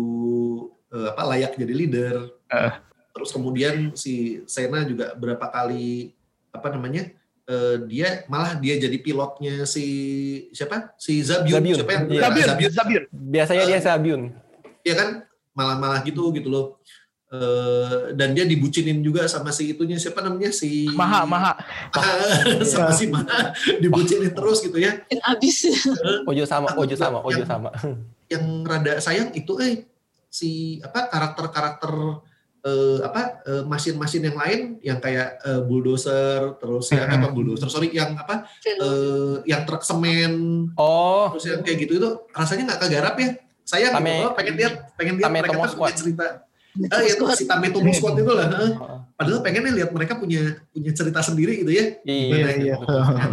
[0.88, 2.16] eh, apa layak jadi leader
[2.48, 2.72] Eh.
[3.12, 6.12] terus kemudian si Sena juga berapa kali
[6.52, 7.08] apa namanya
[7.48, 9.88] eh, dia malah dia jadi pilotnya si
[10.52, 12.22] siapa si Zabiun, Zabiun, siapa yang iya.
[12.28, 13.02] Zabir, Zabiun Zabir.
[13.12, 14.22] Biasanya dia Sabiun.
[14.82, 15.10] Ya kan?
[15.52, 16.66] Malah-malah gitu gitu loh.
[17.32, 20.52] Eh, dan dia dibucinin juga sama si itunya siapa namanya?
[20.52, 21.56] Si Maha, Maha.
[22.68, 23.56] sama si Maha.
[23.80, 25.00] Dibucinin terus gitu ya.
[25.08, 25.64] Makin abis
[26.28, 27.70] Ojo sama, Ojo sama, Ojo yang- sama.
[28.28, 29.88] yang rada sayang itu eh
[30.28, 31.92] si apa karakter-karakter
[32.64, 37.96] eh, apa eh, mesin-mesin yang lain yang kayak eh, bulldozer terus yang apa bulldozer sorry
[37.96, 40.68] yang apa eh, yang truk semen.
[40.76, 43.30] Oh, terus yang kayak gitu itu rasanya nggak kegarap ya
[43.72, 45.94] sayang Tame- gitu loh, pengen lihat pengen lihat mereka kan punya Squad.
[45.96, 46.26] cerita
[46.88, 48.48] Ah, ya, si Tame Tomo Squad itu lah.
[48.54, 48.72] heeh.
[48.76, 52.00] Oh, Padahal pengennya lihat mereka punya punya cerita sendiri gitu ya.
[52.02, 52.32] iya.
[52.32, 52.76] Gimana iya.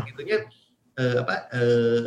[0.05, 0.23] gitu.
[0.99, 2.07] Eh, apa eh,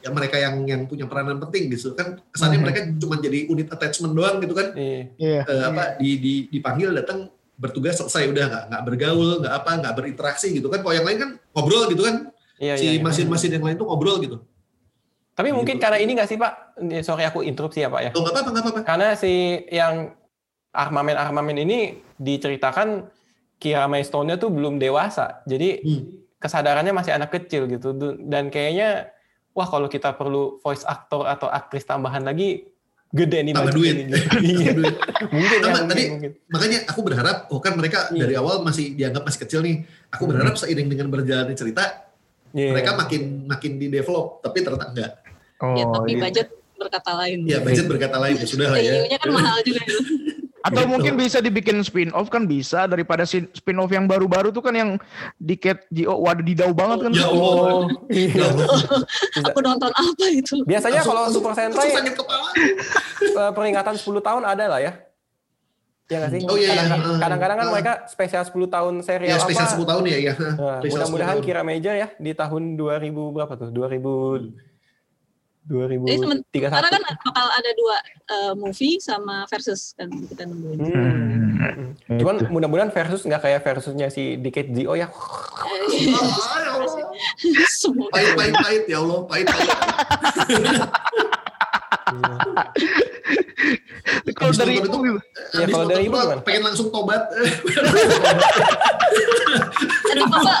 [0.00, 2.64] ya mereka yang yang punya peranan penting gitu kan kesannya Mhm.
[2.64, 5.12] mereka cuma jadi unit attachment doang gitu kan Iya.
[5.14, 5.40] Iya.
[5.44, 9.94] Eh, apa di, di dipanggil datang bertugas selesai udah nggak nggak bergaul nggak apa nggak
[9.94, 13.00] berinteraksi gitu kan kalau yang lain kan ngobrol gitu kan Iya, si iya, iya.
[13.00, 14.40] mesin-mesin yang lain tuh ngobrol gitu
[15.40, 15.82] Tapi mungkin Gitu.
[15.82, 16.52] karena ini nggak sih Pak?
[16.78, 18.10] Ini, Sorry aku interupsi ya Pak ya.
[18.12, 19.32] oh nggak apa-apa nggak apa-apa Karena si
[19.66, 20.12] yang
[20.70, 21.78] armamen-armamen ini
[22.14, 23.08] diceritakan
[23.56, 25.40] Kira Stone-nya tuh belum dewasa.
[25.44, 26.02] Jadi Hmm.
[26.36, 27.92] kesadarannya masih anak kecil gitu.
[28.18, 29.08] Dan kayaknya
[29.50, 32.64] wah kalau kita perlu voice actor atau aktris tambahan lagi
[33.10, 33.94] gede nih Tambah duit.
[33.98, 34.06] nih.
[34.40, 34.70] Iya.
[35.26, 36.30] mungkin ya, Sama, mungkin, tadi- mungkin.
[36.46, 38.20] makanya aku berharap oh kan mereka Iya.
[38.22, 40.30] dari awal masih dianggap masih kecil nih aku Hmm.
[40.30, 42.06] berharap seiring dengan berjalannya cerita
[42.50, 42.70] Iya.
[42.70, 45.10] mereka makin makin di develop tapi ternyata enggak
[45.60, 46.20] Oh, ya tapi iya.
[46.20, 50.00] budget berkata lain ya budget berkata lain ya sudah lah ya kan mahal juga itu
[50.60, 50.92] Atau Gitu.
[50.92, 54.90] mungkin bisa dibikin spin off kan bisa daripada spin off yang baru-baru tuh kan yang
[55.34, 57.12] diket Gio waduh didau banget kan.
[57.16, 57.64] Ya Allah.
[57.80, 58.44] Oh, Ya iya.
[59.48, 62.44] Aku nonton apa itu Biasanya kalau Super Sentai kepala
[63.40, 64.92] eh, peringatan 10 tahun ada lah ya.
[66.06, 66.40] Ya nggak sih?
[66.44, 66.84] Oh, iya, iya.
[66.84, 67.72] Kadang- Kadang-kadang kan Ah.
[67.72, 69.74] mereka spesial 10 tahun serial ya spesial apa.
[69.80, 70.44] 10 tahun ya ya Nah,
[70.76, 71.36] Spesial 10 mudah-mudahan.
[71.40, 73.72] Kira Major ya di tahun 2000 berapa tuh?
[73.72, 74.69] 2000
[75.70, 76.66] Jadi semen- 2031.
[76.72, 77.96] karena kan bakal ada dua
[78.26, 80.78] eh, movie sama versus kan kita nungguin
[81.60, 81.92] Hmm.
[82.16, 85.06] Cuman mudah-mudahan versus nggak kayak versusnya si Decade Zio ya.
[85.06, 85.76] Ah,
[88.18, 89.68] ya pahit pahit pahit ya Allah pahit pahit
[94.32, 95.20] Kalau dari nonton itu,
[95.52, 96.40] Ya, kalau dari ibu gimana?
[96.40, 97.22] pengen langsung tobat
[100.02, 100.60] Tadi Bapak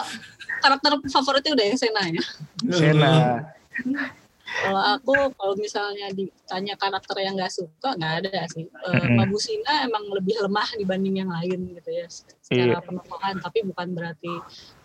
[0.60, 2.22] karakter favoritnya udah yang Sena ya.
[2.70, 3.10] Sena.
[4.50, 8.66] Kalau aku kalau misalnya ditanya karakter yang nggak suka nggak ada sih.
[8.66, 9.16] Eh, Mm-mm.
[9.16, 12.78] Mabusina emang lebih lemah dibanding yang lain gitu ya secara Iya.
[12.82, 14.32] penokohan tapi bukan berarti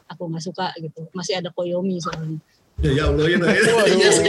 [0.06, 1.10] aku nggak suka gitu.
[1.12, 2.38] Masih ada Koyomi soalnya.
[2.76, 3.48] ya ya Allah ya, ya.
[3.88, 4.28] iya sih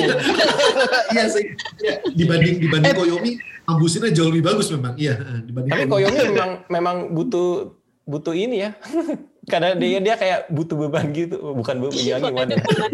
[1.11, 1.45] iya sih
[1.83, 3.33] Ya, dibanding dibanding Koyomi
[3.67, 7.75] Mabusina jauh lebih bagus memang iya dibanding Tapi Koyomi memang memang butuh
[8.07, 8.71] butuh ini ya.
[9.47, 12.55] Karena dia dia kayak butuh beban gitu, bukan beban ya gimana?
[12.59, 12.91] Beban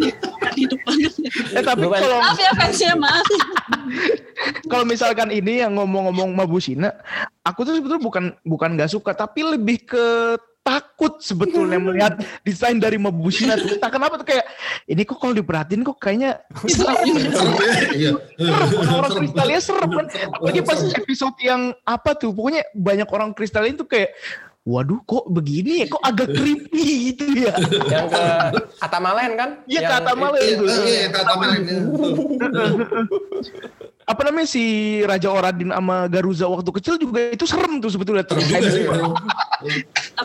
[0.57, 1.13] hidup banget.
[1.57, 2.01] Eh tapi Beban.
[2.05, 3.27] kalau Maaf ya fansnya maaf.
[4.73, 6.93] kalau misalkan ini yang ngomong-ngomong Mabusina,
[7.41, 12.15] aku tuh sebetulnya bukan bukan nggak suka, tapi lebih ke takut sebetulnya melihat
[12.47, 13.77] desain dari Mabushina tuh.
[13.77, 14.47] Entah kenapa tuh kayak
[14.87, 16.39] ini kok kalau diperhatiin kok kayaknya
[16.71, 17.33] serem ya
[17.99, 18.11] iya
[18.95, 20.07] orang kristalnya serem kan.
[20.39, 24.15] Apalagi pas episode yang apa tuh pokoknya banyak orang kristalin tuh kayak
[24.63, 27.51] waduh kok begini ya kok agak creepy gitu ya.
[27.93, 28.23] Yang ke
[28.79, 29.51] Atamalen kan?
[29.67, 30.65] Iya kata malah Iya, itu.
[30.87, 32.13] iya, yang kata Melen, ya, betul.
[34.03, 34.63] Apa namanya si
[35.07, 38.25] Raja Oradin sama Garuza waktu kecil juga itu serem tuh sebetulnya.
[38.27, 38.43] Tapi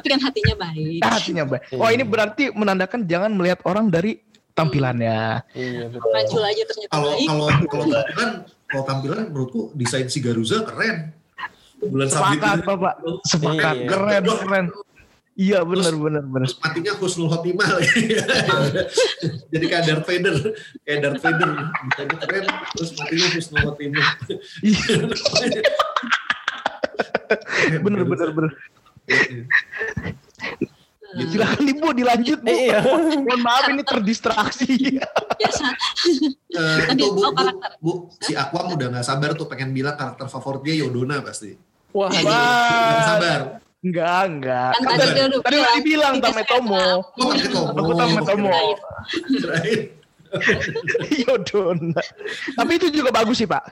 [0.10, 1.02] kan hatinya baik.
[1.02, 1.62] Hatinya baik.
[1.78, 4.22] Oh ini berarti menandakan jangan melihat orang dari
[4.54, 5.42] tampilannya.
[5.54, 6.10] Iya betul.
[6.10, 8.32] Muncul aja ternyata Kalau kalau kalau tampilan
[8.68, 11.14] kalau tampilan menurutku desain si Garuza keren.
[11.80, 13.88] Bulan sabit Sepakat bapak, sepakat Iya.
[13.88, 14.66] keren keren.
[15.38, 16.50] Iya benar benar benar.
[16.50, 18.10] Matinya Husnul Khotimah lagi.
[19.54, 20.36] Jadi kayak Darth Vader,
[20.82, 21.50] kayak Darth Vader.
[21.86, 24.08] Desainnya keren, terus matinya Husnul Khotimah.
[24.66, 24.98] Iya
[27.86, 28.52] benar benar benar.
[29.08, 29.46] Eh,
[31.18, 32.52] Silakan ibu dilanjut bu.
[32.52, 32.78] Iya.
[32.84, 34.68] Mohon maaf ini terdistraksi.
[35.38, 35.66] biasa.
[36.52, 37.72] Eh, Tadi, itu bu, oh, bu, karakter.
[37.80, 41.56] bu, si Aquam udah gak sabar tuh pengen bilang karakter favoritnya Yodona pasti.
[41.98, 43.40] Wah, Gak Wah, sabar.
[43.82, 44.70] enggak enggak.
[44.78, 46.86] Kan tadi udah tadi udah bilang, dibilang tiga Tametomo.
[47.18, 47.62] Oh, Tomo.
[47.74, 48.60] Aku Tametomo.
[49.26, 49.80] Kirain.
[51.26, 52.02] Yodona.
[52.54, 53.64] Tapi itu juga bagus sih pak.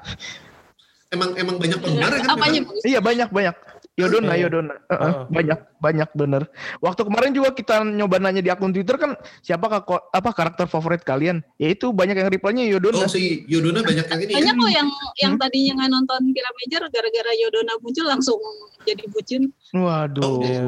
[1.13, 2.29] Emang emang banyak penggemar ya kan?
[2.33, 2.59] Apanya?
[2.81, 3.55] Iya banyak banyak.
[3.95, 4.43] Yodona, Oke.
[4.43, 4.73] Yodona.
[4.85, 5.13] Heeh, Heeh.
[5.31, 6.43] banyak, banyak bener.
[6.77, 10.99] Waktu kemarin juga kita nyoba nanya di akun Twitter kan siapa kak- apa karakter favorit
[11.01, 11.39] kalian?
[11.55, 12.99] Ya itu banyak yang reply-nya Yodona.
[12.99, 14.37] Oh si Yodona banyak yang ini ya.
[14.37, 18.39] Banyak kok yang yang tadinya nggak nonton Kira Major gara-gara Yodona muncul langsung
[18.83, 19.41] jadi bucin.
[19.71, 20.43] Waduh.
[20.43, 20.61] iya.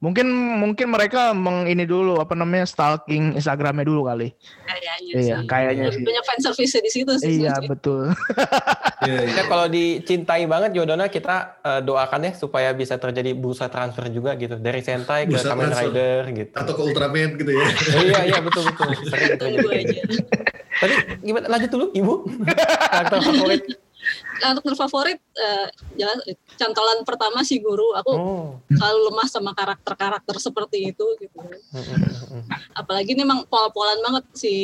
[0.00, 0.24] Mungkin
[0.56, 4.32] mungkin mereka meng ini dulu apa namanya stalking Instagramnya dulu kali.
[4.64, 5.44] Kayaknya Iya, sih.
[5.44, 6.04] kayaknya sih.
[6.08, 7.44] Banyak fan service di situ sih.
[7.44, 8.08] Iya betul.
[9.00, 9.32] Iya, iya.
[9.32, 14.36] Ya, kalau dicintai banget Yodona kita eh, doakan ya supaya bisa terjadi bursa transfer juga
[14.36, 15.88] gitu dari Sentai ke Bursa Kamen transfer.
[15.88, 16.52] Rider gitu.
[16.52, 17.64] Atau ke Ultraman gitu ya.
[17.64, 18.92] Oh, iya iya betul betul.
[19.08, 20.04] Sering terjadi.
[20.84, 20.94] Tadi
[21.24, 22.14] gimana lanjut dulu Ibu?
[22.92, 23.62] Karakter favorit.
[24.40, 26.18] Karakter favorit eh, jelas
[26.56, 27.92] cantolan pertama si guru.
[27.96, 28.50] Aku Oh.
[28.72, 31.38] selalu lemah sama karakter-karakter seperti itu gitu.
[32.74, 34.54] Apalagi ini emang pol-polan banget si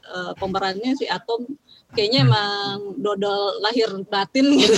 [0.00, 1.46] eh, pemerannya si Atom
[1.90, 4.74] kayaknya emang dodol lahir batin gitu.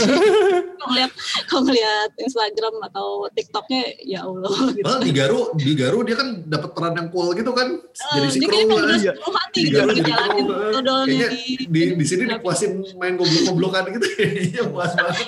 [0.75, 1.13] kalau lihat
[1.45, 4.85] kalau lihat Instagram atau TikToknya ya Allah gitu.
[4.85, 7.69] Malah di Garu, di Garu dia kan dapat peran yang cool gitu kan.
[7.93, 9.13] Jadi Eh, si dia kayaknya emang udah iya.
[9.15, 13.15] hati Di gitu Garu jadi ngejalanin eh, dodolnya kayaknya di, di di sini dipuasin main
[13.15, 14.07] goblok-goblokan gitu.
[14.53, 15.27] Iya puas banget.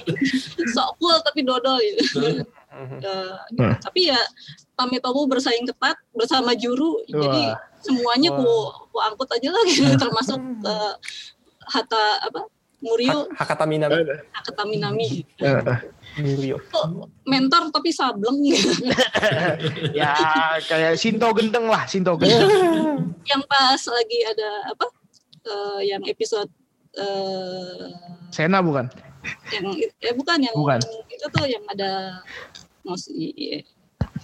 [0.73, 2.21] sok cool tapi dodol gitu.
[2.25, 2.43] Eh,
[2.75, 3.71] Hmm.
[3.79, 4.19] tapi ya
[4.75, 7.63] Tametomo bersaing ketat bersama juru jadi Wah.
[7.79, 8.43] semuanya Wah.
[8.43, 8.51] ku,
[8.91, 10.95] ku angkut aja lah gitu termasuk eh,
[11.67, 12.41] Hata apa
[12.79, 13.97] Murio Hak- Hakata Minami.
[14.31, 15.57] Hakata Minami Eh,
[16.21, 16.61] Murio.
[16.69, 16.85] Kok
[17.25, 18.69] mentor tapi sableng gitu.
[19.99, 20.13] ya
[20.61, 22.45] kayak Sinto gendeng lah, Sinto gendeng.
[23.25, 24.87] yang pas lagi ada apa
[25.43, 26.53] eh, yang episode
[26.95, 27.89] eh,
[28.29, 28.85] Sena bukan?
[29.49, 29.65] yang
[29.99, 30.81] eh bukan yang Bukan.
[31.09, 32.21] itu tuh yang ada
[32.85, 33.65] mas iya,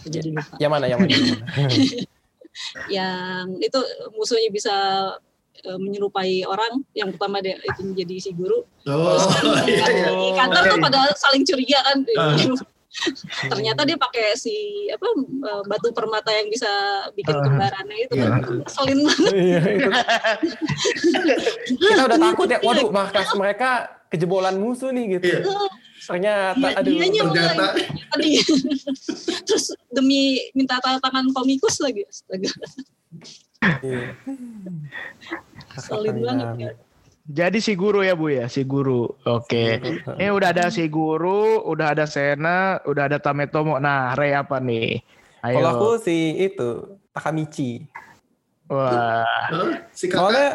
[0.05, 0.85] jadi lupa mana yang mana?
[0.85, 1.17] yang mana?
[2.93, 3.81] yang itu
[4.13, 4.75] musuhnya bisa
[5.61, 9.21] eh, menyerupai orang yang pertama dia itu menjadi si guru Oh,
[9.69, 10.09] iya, iya.
[10.11, 12.35] di kantor tuh pada saling curiga kan Ah.
[13.55, 14.51] ternyata dia pakai si
[14.91, 16.67] apa eh, batu permata yang bisa
[17.13, 17.43] bikin Ah.
[17.45, 19.91] kembarannya itu kan ngeselin banget Iya, itu.
[21.71, 22.59] Kita udah takut ya.
[22.61, 23.71] Waduh, markas mereka
[24.09, 25.39] kejebolan musuh nih gitu.
[25.39, 25.55] Iya.
[26.01, 26.91] Ternyata Dia, aduh.
[26.91, 27.67] dianya ternyata.
[28.11, 28.31] tadi
[29.47, 32.51] terus demi minta tanda tangan komikus lagi astaga
[33.85, 34.17] Iya.
[35.75, 36.73] Ngeselin banget ya.
[37.31, 39.07] Jadi si guru ya Bu ya, si guru.
[39.23, 39.79] Oke.
[40.19, 43.79] Ini udah ada si guru, udah ada Sena, udah ada Tametomo.
[43.79, 44.99] Nah, Rey apa nih?
[45.47, 45.63] Ayo.
[45.63, 47.87] Kalau aku si itu Takamichi.
[48.67, 49.27] Wah.
[49.27, 49.87] Hah?
[49.91, 50.51] si kakak Soalnya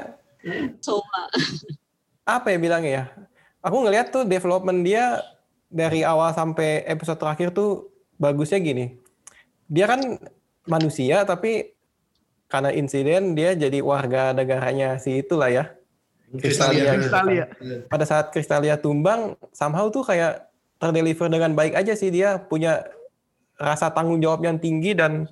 [0.79, 1.19] coba
[2.25, 3.03] apa ya bilangnya ya?
[3.65, 5.19] Aku ngeliat tuh development dia
[5.67, 8.95] dari awal sampai episode terakhir tuh bagusnya gini.
[9.67, 10.19] Dia kan
[10.69, 11.74] manusia tapi
[12.47, 15.65] karena insiden dia jadi warga negaranya si itulah ya.
[16.35, 16.97] Kristalia.
[16.97, 17.45] Kristalia.
[17.87, 20.49] Pada saat Kristalia tumbang, somehow tuh kayak
[20.81, 22.83] terdeliver dengan baik aja sih dia punya
[23.55, 25.31] rasa tanggung jawab yang tinggi dan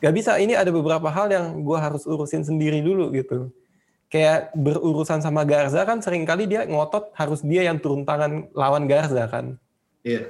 [0.00, 3.52] gak bisa ini ada beberapa hal yang gua harus urusin sendiri dulu gitu.
[4.08, 8.88] Kayak berurusan sama Garza kan sering kali dia ngotot harus dia yang turun tangan lawan
[8.88, 9.60] Garza kan.
[10.00, 10.24] Iya.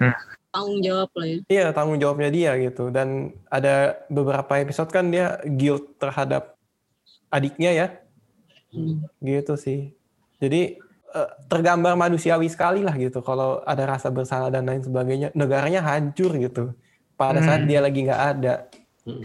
[0.58, 3.08] Tanggung jawab lah ya Iya tanggung jawabnya dia gitu dan
[3.46, 3.74] ada
[4.08, 6.58] beberapa episode kan dia guilt terhadap
[7.30, 7.88] adiknya ya
[8.68, 9.00] Hmm.
[9.24, 9.96] gitu sih.
[10.36, 10.76] Jadi
[11.08, 15.32] eh, tergambar manusiawi sekali lah gitu kalau ada rasa bersalah dan lain sebagainya.
[15.32, 16.76] Negaranya hancur gitu.
[17.16, 17.70] pada saat Hmm.
[17.72, 18.54] dia lagi nggak ada.
[19.08, 19.24] Hmm.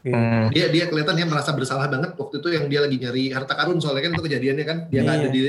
[0.00, 0.14] Gitu.
[0.14, 0.48] Hmm.
[0.54, 3.76] Dia dia kelihatan ya merasa bersalah banget waktu itu yang dia lagi nyari harta karun
[3.76, 5.40] soalnya kan itu kejadiannya kan dia nggak ada di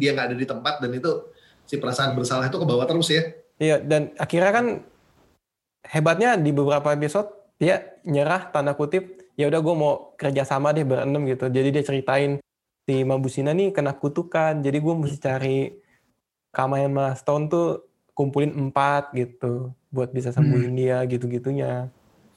[0.00, 1.10] dia nggak ada di tempat dan itu
[1.62, 3.28] si perasaan bersalah itu ke bawah terus ya.
[3.56, 4.66] Iya, dan akhirnya kan
[5.86, 10.84] hebatnya di beberapa episode dia nyerah tanda kutip, ya udah gue mau kerja sama deh
[10.84, 11.48] berenam gitu.
[11.48, 12.36] Jadi dia ceritain
[12.84, 15.58] si Mabusina nih kena kutukan, jadi gue mesti cari
[16.52, 17.68] Kamayama Stone tuh
[18.16, 21.88] kumpulin empat gitu buat bisa sembuhin dia gitu-gitunya.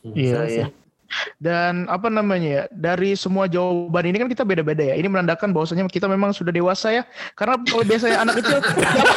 [0.04, 0.68] Iya, Seru iya.
[1.40, 4.96] Dan apa namanya ya, dari semua jawaban ini kan kita beda-beda ya.
[4.98, 7.04] Ini menandakan bahwasanya kita memang sudah dewasa ya.
[7.34, 8.58] Karena kalau biasanya anak kecil,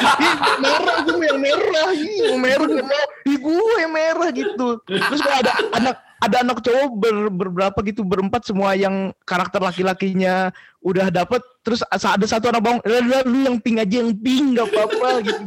[0.64, 4.68] merah, gue yang merah, yang merah, gue ih, gue yang merah gitu.
[4.86, 10.54] Terus kalau ada anak ada anak cowok ber, berberapa gitu berempat semua yang karakter laki-lakinya
[10.78, 14.54] udah dapet terus ada satu anak bawang "Lah, lah, lu yang pink aja yang pink
[14.54, 15.42] gak apa-apa gitu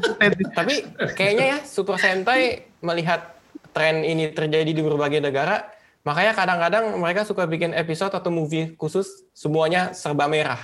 [0.52, 0.76] Tapi
[1.16, 3.36] kayaknya ya Super Sentai melihat
[3.76, 5.68] tren ini terjadi di berbagai negara,
[6.06, 10.62] makanya kadang-kadang mereka suka bikin episode atau movie khusus semuanya serba merah.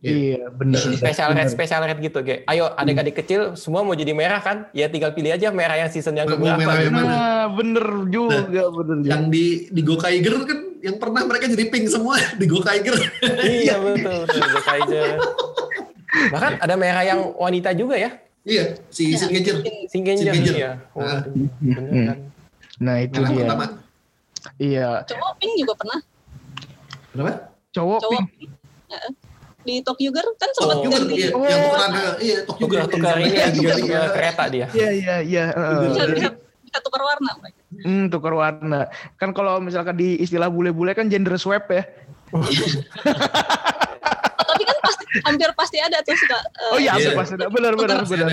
[0.00, 2.24] iya benar Special red, special red gitu.
[2.24, 4.64] Kayak, ayo adik-adik kecil semua mau jadi merah kan?
[4.72, 6.56] Ya tinggal pilih aja merah yang season yang keberapa.
[6.56, 7.04] merah yang mana?
[7.04, 9.10] Nah, bener juga, bener juga.
[9.12, 12.96] Yang di di Gokaiger kan yang pernah mereka jadi pink semua di Gokaiger.
[13.44, 14.40] iya betul, betul.
[14.40, 15.20] Go Kaiser.
[16.32, 18.10] Bahkan ada merah yang wanita juga ya.
[18.42, 19.60] iya, si Singenger.
[19.86, 20.32] Singenger.
[20.32, 20.70] Iya.
[21.60, 22.18] Bener kan.
[22.80, 23.36] Nah itu dia.
[23.44, 23.64] pertama.
[24.56, 25.98] Iya, Cowok pink juga pernah.
[27.10, 27.32] Kenapa?
[27.70, 28.26] cowok Cowok pink.
[28.36, 28.52] pink.
[29.60, 31.14] Di Tokyo Girl kan sempat Oh, ganti.
[31.14, 31.44] iya, Oh.
[31.44, 31.60] yang
[31.92, 32.88] eh, iya Tokyo Girl.
[32.88, 34.66] Tukar-tukar ini ya, Juga, juga kereta dia.
[34.72, 35.44] Iya iya iya.
[35.84, 36.28] Bisa, bisa,
[36.64, 37.58] bisa tukar warna mereka.
[37.80, 38.80] Hmm, tukar warna.
[39.14, 41.84] Kan kalau misalkan di istilah bule-bule kan gender swap ya.
[44.40, 46.38] Oh, tapi kan pasti hampir pasti ada tuh suka.
[46.42, 47.14] eh, Oh iya, Iya.
[47.14, 47.46] pasti ada.
[47.46, 48.30] Benar benar benar.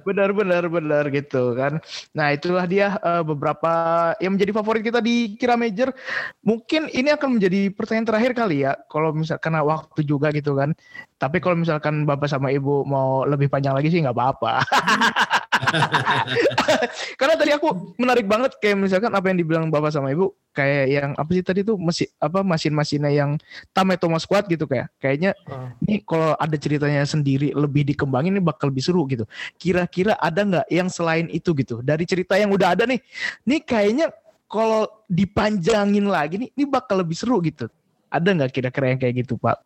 [0.00, 1.78] Benar benar benar gitu kan.
[2.12, 3.72] Nah, itulah dia eh, beberapa
[4.18, 5.92] yang menjadi favorit kita di Kira Major.
[6.40, 10.70] Mungkin ini akan menjadi pertanyaan terakhir kali ya kalau misalkan karena waktu juga gitu kan.
[11.18, 14.62] Tapi kalau misalkan Bapak sama Ibu mau lebih panjang lagi sih nggak apa-apa.
[17.20, 21.10] Karena tadi aku menarik banget kayak misalkan apa yang dibilang Bapak sama Ibu kayak yang
[21.14, 23.38] apa sih tadi tuh mesin apa mesin-mesinnya yang
[23.70, 25.70] Tame Thomas Squad gitu kayak kayaknya Hmm.
[25.86, 29.24] ini kalau ada ceritanya sendiri lebih dikembangin ini bakal lebih seru gitu.
[29.58, 32.98] Kira-kira ada nggak yang selain itu gitu dari cerita yang udah ada nih?
[33.46, 34.10] Nih kayaknya
[34.50, 37.70] kalau dipanjangin lagi nih ini bakal lebih seru gitu.
[38.10, 39.58] Ada nggak kira-kira yang kayak gitu Pak?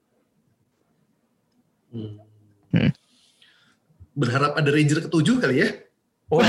[1.94, 2.20] Hmm.
[2.74, 2.90] Hmm.
[4.14, 5.68] Berharap ada Ranger ketujuh kali ya.
[6.34, 6.42] Oh,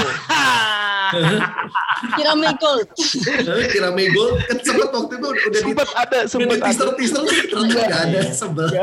[2.16, 2.90] Kirame Gold.
[2.90, 6.66] Eh, Kira Megol kan sempet waktu itu udah di sempat ada udah sempat ada.
[6.66, 8.68] teaser teaser ternyata nggak ada sebel.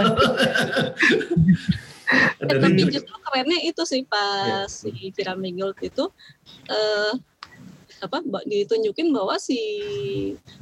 [2.39, 6.05] ada Eh, tapi justru kerennya itu sih pas si Kirame Gold itu
[6.69, 7.13] eh
[8.03, 9.57] apa ditunjukin bahwa si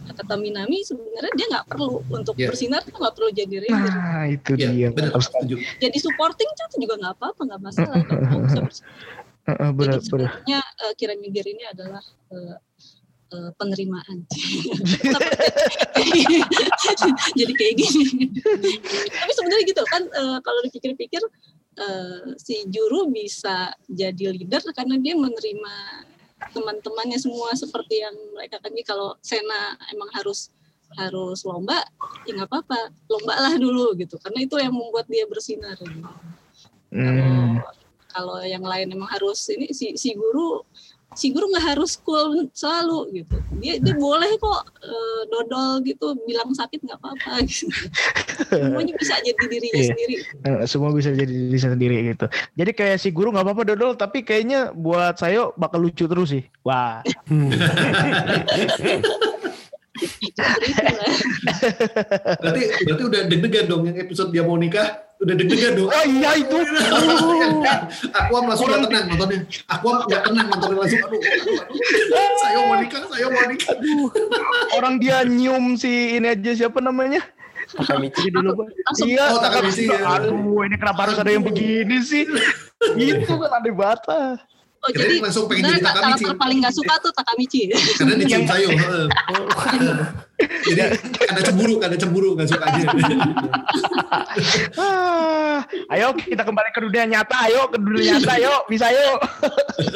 [0.06, 2.52] kata Minami sebenarnya dia nggak perlu untuk Iya.
[2.52, 5.08] bersinar tuh nggak perlu jadi ranger Nah itu Iya, dia.
[5.16, 5.56] setuju.
[5.80, 7.96] jadi supporting tuh juga nggak apa-apa nggak masalah
[8.44, 8.92] bisa bersinar.
[9.48, 10.04] Heeh, Benar jadi benar.
[10.04, 12.56] sebenarnya uh, Gear ini adalah eh,
[13.30, 14.18] eh, penerimaan
[17.38, 18.28] jadi kayak gini
[19.08, 21.22] tapi sebenarnya gitu kan eh, kalau dipikir-pikir
[21.80, 25.74] eh, si juru bisa jadi leader karena dia menerima
[26.52, 30.52] teman-temannya semua seperti yang mereka kan kalau Sena emang harus
[30.98, 31.86] harus lomba
[32.26, 36.02] ya nggak apa-apa lomba lah dulu gitu karena itu yang membuat dia bersinar gitu.
[36.90, 37.62] Hmm.
[37.62, 37.79] kalau
[38.10, 40.62] kalau yang lain emang harus ini si si guru
[41.10, 46.54] si guru nggak harus cool selalu gitu dia dia boleh kok eh, dodol gitu bilang
[46.54, 47.66] sakit nggak apa-apa gitu.
[48.46, 49.88] semuanya bisa jadi dirinya Iya.
[49.90, 50.14] sendiri
[50.46, 52.26] Eh, semua bisa jadi diri sendiri gitu.
[52.54, 56.46] Jadi kayak si guru nggak apa-apa dodol, tapi kayaknya buat saya bakal lucu terus sih.
[56.62, 57.02] Wah,
[60.00, 60.56] Justru itu lah.
[62.40, 65.92] Berarti berarti udah deg-degan dong yang episode dia mau nikah, udah deg-degan dong.
[65.92, 66.56] oh iya itu.
[68.24, 69.38] Aku langsung gak tenang nontonnya.
[69.68, 71.00] Aku gak tenang nontonnya langsung.
[71.04, 72.38] Aduh, aduh, aduh.
[72.40, 73.76] Saya mau nikah, saya mau nikah.
[74.80, 77.20] Orang dia nyium si ini aja siapa namanya?
[77.76, 78.32] Takamichi.
[78.32, 78.66] Dulu Pak.
[79.04, 79.24] Iya.
[79.36, 79.84] Oh, Takamichi.
[79.92, 82.24] Aduh, ini kenapa harus ada yang begini sih?
[82.96, 84.00] Gitu kan aneh banget.
[84.80, 86.24] Oh jadi langsung pengen jadi Takamichi.
[86.24, 88.72] karakter paling nggak suka tuh Takamichi Karena dia cium sayur.
[88.80, 89.98] heeh.
[90.40, 90.80] Jadi
[91.28, 92.88] ada cemburu, ada cemburu gak suka aja.
[94.76, 95.60] Ah,
[95.92, 99.20] ayo kita kembali ke dunia nyata, ayo ke dunia nyata, ayo bisa ayo.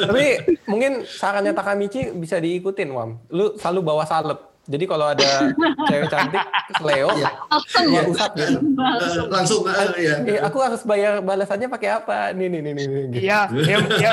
[0.05, 0.25] Tapi
[0.65, 3.17] mungkin sarannya Takamichi bisa diikutin, Wam.
[3.31, 4.37] Lu selalu bawa salep.
[4.65, 5.53] Jadi kalau ada
[5.85, 6.41] cewek cantik,
[6.81, 7.29] Leo, Iya.
[7.53, 8.59] langsung gua usap gitu.
[9.29, 10.15] Langsung eh, ya.
[10.25, 12.33] Eh, aku harus bayar balasannya pakai apa?
[12.33, 12.85] Nih, nih, nih, nih.
[12.85, 13.03] nih.
[13.13, 13.29] gitu.
[13.29, 14.11] Iya, ya, ya,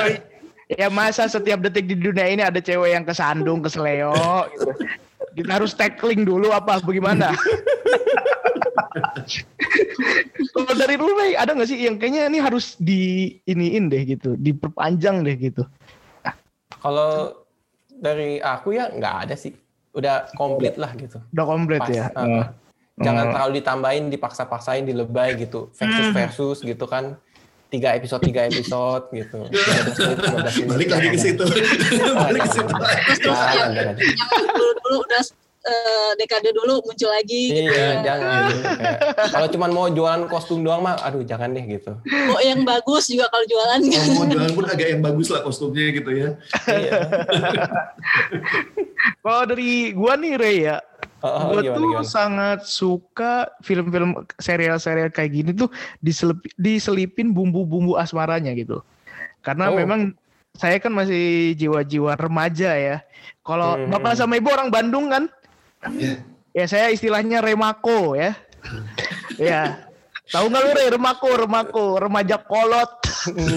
[0.77, 4.13] Ya masa setiap detik di dunia ini ada cewek yang kesandung, keseleo
[4.51, 4.69] gitu.
[5.33, 7.33] Kita harus tackling dulu apa bagaimana?
[10.53, 14.37] Kalau dari lu Ray, ada nggak sih yang kayaknya ini harus di iniin deh gitu,
[14.37, 15.63] diperpanjang deh gitu.
[16.81, 17.41] Kalau
[17.89, 19.53] dari aku ya nggak ada sih.
[19.93, 21.21] Udah komplit lah gitu.
[21.33, 21.89] Udah komplit Pas.
[21.93, 22.09] ya.
[22.13, 22.45] Uh,
[23.01, 23.31] Jangan Oh.
[23.33, 25.73] terlalu ditambahin, dipaksa-paksain, dilebay gitu.
[25.73, 26.13] Versus Hmm.
[26.13, 27.17] versus gitu kan.
[27.73, 29.49] Tiga episode, tiga episode gitu.
[29.49, 30.69] 15 menit, 15 menit.
[30.69, 31.41] Balik lagi ke situ.
[32.29, 32.69] Balik ke situ.
[32.69, 33.95] Terus terus Jangan, yang, jangan.
[33.97, 35.23] yang dulu dulu udah
[35.63, 37.73] eh, dekade dulu muncul lagi gitu.
[37.73, 38.41] Iya, jangan.
[38.45, 38.61] gitu.
[38.77, 38.99] Kayak,
[39.33, 41.97] Kalau cuma mau jualan kostum doang mah, aduh jangan deh gitu.
[42.29, 44.05] Oh, yang bagus juga kalau jualan kan.
[44.21, 46.29] Mau jualan pun agak yang bagus lah kostumnya gitu ya.
[46.69, 46.93] Iya.
[49.23, 50.77] Kalau dari gua nih Ray ya,
[51.23, 52.03] Oh, gue tuh gimana?
[52.03, 58.83] sangat suka film-film serial-serial kayak gini tuh diselipi- diselipin bumbu-bumbu asmaranya gitu.
[59.39, 59.79] Karena Oh.
[59.79, 60.11] memang
[60.51, 62.97] saya kan masih jiwa-jiwa remaja ya.
[63.39, 63.87] Kalau Hmm.
[63.87, 65.31] bapak sama ibu orang Bandung kan,
[65.87, 66.19] Iya.
[66.51, 68.35] ya saya istilahnya remako ya.
[69.39, 69.79] ya.
[70.23, 72.91] Tahu nggak lu Ray, remako, remako, remaja kolot.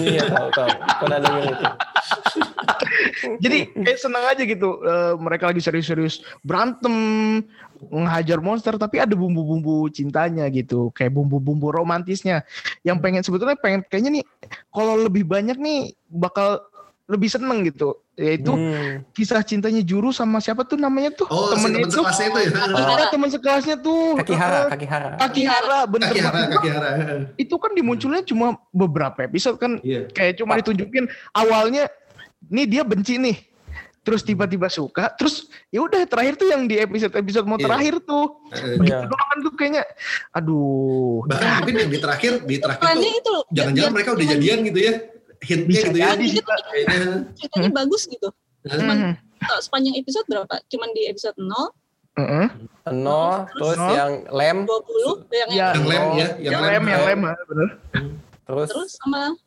[0.07, 0.69] iya, tahu tahu.
[1.03, 1.65] Pernah denger itu.
[3.43, 4.79] Jadi kayak seneng aja gitu.
[4.79, 6.93] eh, mereka lagi serius-serius berantem,
[7.87, 10.89] menghajar monster, tapi ada bumbu-bumbu cintanya gitu.
[10.91, 12.43] Kayak bumbu-bumbu romantisnya.
[12.81, 14.25] Yang pengen sebetulnya pengen kayaknya nih
[14.67, 16.61] kalau lebih banyak nih bakal
[17.07, 17.95] lebih seneng gitu.
[18.17, 19.05] Yaitu Hmm.
[19.13, 21.29] kisah cintanya Juru sama siapa tuh namanya tuh?
[21.29, 21.93] Oh, si temennya teman itu.
[21.93, 22.49] sekelasnya itu ya.
[22.89, 24.01] Ada teman sekelasnya tuh.
[24.17, 25.09] Kaki hara, Eh, kaki hara.
[25.15, 26.49] Kaki Hara, bener Kaki hara, banget.
[26.57, 26.89] kaki hara.
[27.37, 30.09] Itu kan dimunculnya cuma beberapa episode kan Iya.
[30.09, 31.87] kayak cuma ditunjukin awalnya
[32.43, 33.37] nih dia benci nih
[33.99, 37.65] terus tiba-tiba suka terus ya udah terakhir tuh yang di episode episode mau Iya.
[37.67, 38.99] terakhir tuh Eh, begitu Iya.
[39.05, 39.83] doang tuh kayaknya
[40.31, 43.43] aduh Bahkan mungkin yang di terakhir, di terakhir Trennya tuh itu loh.
[43.51, 44.93] jangan-jangan mereka udah jadian gitu ya.
[45.37, 46.07] Hintnya bisa gitu ya.
[46.09, 46.25] jadi.
[46.39, 46.99] Kayaknya.
[47.35, 48.29] ceritanya bagus gitu.
[48.63, 49.13] Hmm.
[49.37, 50.55] Eh, Sepanjang episode berapa?
[50.65, 51.69] Cuman di episode 0,
[52.15, 52.47] Heeh.
[52.89, 53.91] Nol, terus Nol.
[53.93, 55.67] yang lem, 20, yang, Ya.
[55.69, 57.69] Yang lem ya, yang lem yang lem ah, bener
[58.41, 59.37] terus, terus sama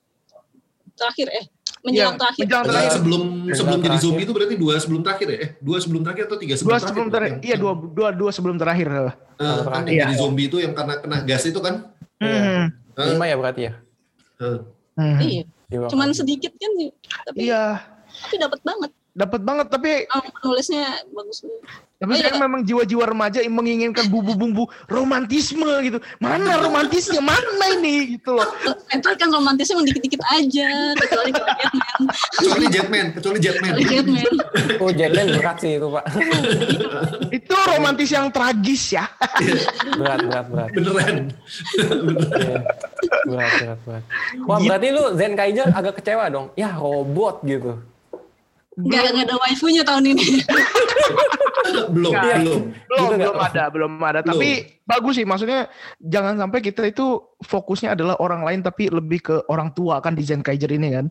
[0.92, 1.44] terakhir eh
[1.80, 2.40] menjelang Iya, terakhir.
[2.42, 2.90] menjelang terakhir.
[2.92, 4.04] sebelum Yang sebelum jadi terakhir.
[4.04, 5.38] zombie itu berarti dua sebelum terakhir ya?
[5.38, 6.90] Eh, dua sebelum terakhir atau tiga sebelum dua terakhir?
[6.90, 9.90] sebelum terakhir Yang- iya dua dua dua sebelum terakhir Eh, kan Iya.
[9.90, 11.74] yang jadi zombie itu yang karena kena gas itu kan?
[12.18, 12.68] Hmm.
[12.92, 13.72] Eh, lima ya berarti ya?
[14.38, 14.58] eh.
[14.92, 15.16] Hmm.
[15.18, 16.70] Iya, Lima cuman sedikit kan
[17.24, 17.80] tapi iya
[18.20, 18.90] tapi dapat banget.
[19.12, 21.62] Dapat banget tapi Ah, penulisnya bagus banget.
[21.96, 22.40] tapi Oh, saya iya.
[22.40, 27.44] memang jiwa-jiwa remaja yang menginginkan bumbu-bumbu romantisme gitu mana romantisnya mana
[27.74, 28.46] ini gitu loh
[28.88, 32.02] Entar kan romantisnya emang dikit-dikit aja, kecuali Jetman.
[32.32, 33.74] Kecuali Jetman, kecuali Jetman.
[34.78, 36.04] Oh, Jetman berat sih itu, Pak.
[37.30, 39.04] itu romantis yang tragis ya
[39.92, 40.68] Berat, berat, berat.
[40.72, 41.16] Beneran.
[41.76, 42.58] Iya.
[43.22, 44.04] Berat, berat, berat.
[44.42, 46.46] Wah, berarti lu Zen Kaiser agak kecewa dong.
[46.54, 47.76] Ya, robot gitu.
[48.72, 50.26] Gak, gak ada waifunya tahun ini.
[51.90, 52.24] belum, Nggak.
[52.40, 52.60] belum.
[52.88, 53.50] belum belum nggak?
[53.52, 54.48] ada belum ada tapi
[54.82, 57.06] bagus sih maksudnya jangan sampai kita itu
[57.40, 61.06] fokusnya adalah orang lain tapi lebih ke orang tua kan di Zen Kaiser ini kan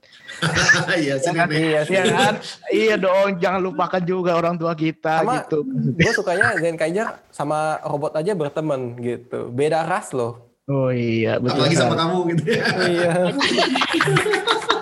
[1.00, 1.48] Iya, sih kan?
[1.48, 1.60] nenek.
[1.62, 1.94] Iya sih.
[1.94, 2.34] Iya kan
[2.70, 5.64] iya dong jangan lupakan juga orang tua kita Sama- gitu
[5.96, 9.48] Gue sukanya Zen Kaiser sama robot aja berteman gitu.
[9.50, 10.48] Beda ras loh.
[10.66, 12.64] oh iya betul Apalagi sama kamu gitu ya.
[12.84, 13.12] Iya.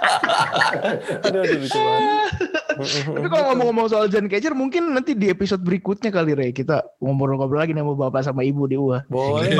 [1.26, 2.30] aduh, aduh, lucu banget.
[3.14, 7.60] tapi kalau ngomong-ngomong soal Zen Kaiser mungkin nanti di episode berikutnya kali Ray kita ngobrol-ngobrol
[7.60, 9.52] lagi sama bapak sama ibu di UA Boleh.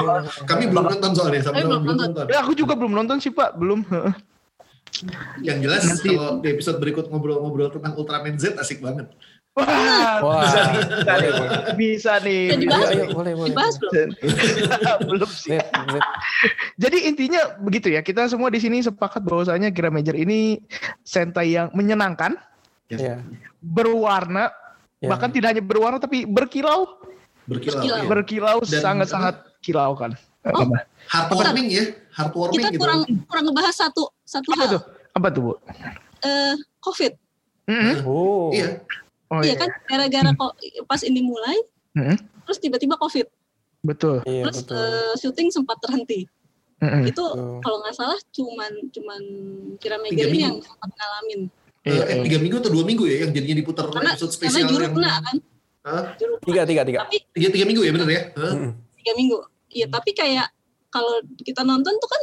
[0.49, 2.25] Kami belum nonton soalnya, sama Kami belum nonton.
[2.27, 3.85] ya aku juga belum nonton sih pak belum
[5.41, 9.07] Yang jelas Nanti- kalau di episode berikut ngobrol-ngobrol tentang Ultraman Z asik banget.
[9.61, 10.43] Wah Wah.
[10.43, 11.31] bisa nih bisa nih
[11.77, 12.89] bisa nih Bisa dibahas.
[12.89, 13.51] Ayo, ayo, boleh, boleh.
[13.53, 14.09] Dibahas belum?
[15.11, 16.05] belum sih Zet, Zet.
[16.77, 20.61] Jadi intinya begitu ya, kita semua di sini sepakat bahwasanya Kira Major ini
[21.03, 22.37] Sentai yang menyenangkan,
[22.89, 23.23] Iya.
[23.63, 24.51] berwarna,
[24.99, 25.09] Ya.
[25.09, 26.99] bahkan tidak hanya berwarna tapi berkilau,
[27.47, 27.81] Berkilau.
[27.81, 27.97] Berkilau.
[27.97, 28.05] ya.
[28.07, 30.13] berkilau sangat-sangat kilau kan.
[30.43, 30.65] Oh.
[30.65, 30.85] Apa?
[31.07, 32.81] Heartwarming ya, heartwarming Kita gitu.
[32.81, 34.69] kurang kurang ngebahas satu satu Apa hal.
[34.73, 34.83] tuh?
[35.11, 35.53] Apa tuh, Bu?
[36.21, 37.13] Eh, COVID.
[37.67, 37.95] Mm-mm.
[38.03, 38.49] Oh.
[38.51, 38.81] Iya,
[39.31, 40.53] Oh iya kan gara-gara kok
[40.85, 41.55] pas ini mulai
[41.93, 42.17] Mm-mm.
[42.45, 43.27] terus tiba-tiba COVID.
[43.81, 44.21] Betul.
[44.23, 44.77] Iya, Terus betul.
[44.77, 46.29] eh, syuting sempat terhenti.
[46.79, 47.07] Mm-mm.
[47.07, 47.61] Itu Betul.
[47.61, 49.23] kalau nggak salah cuman cuman
[49.77, 50.45] Kira Tiga Meger ini minggu.
[50.45, 51.41] yang sempat ngalamin.
[51.81, 52.23] Iya, Eh, iya.
[52.23, 54.95] tiga minggu atau dua minggu ya yang jadinya diputar Karena episode karena spesial juru yang
[54.95, 55.37] kena kan.
[55.81, 56.03] Hah?
[56.15, 56.45] Juru kena.
[56.45, 56.99] Tiga, tiga, tiga.
[57.07, 58.23] Tapi tiga, tiga minggu ya bener ya?
[58.35, 58.53] Hah?
[58.53, 58.71] Mm-mm.
[58.97, 59.39] tiga minggu.
[59.71, 60.49] Iya, tapi kayak
[60.91, 62.23] kalau kita nonton tuh kan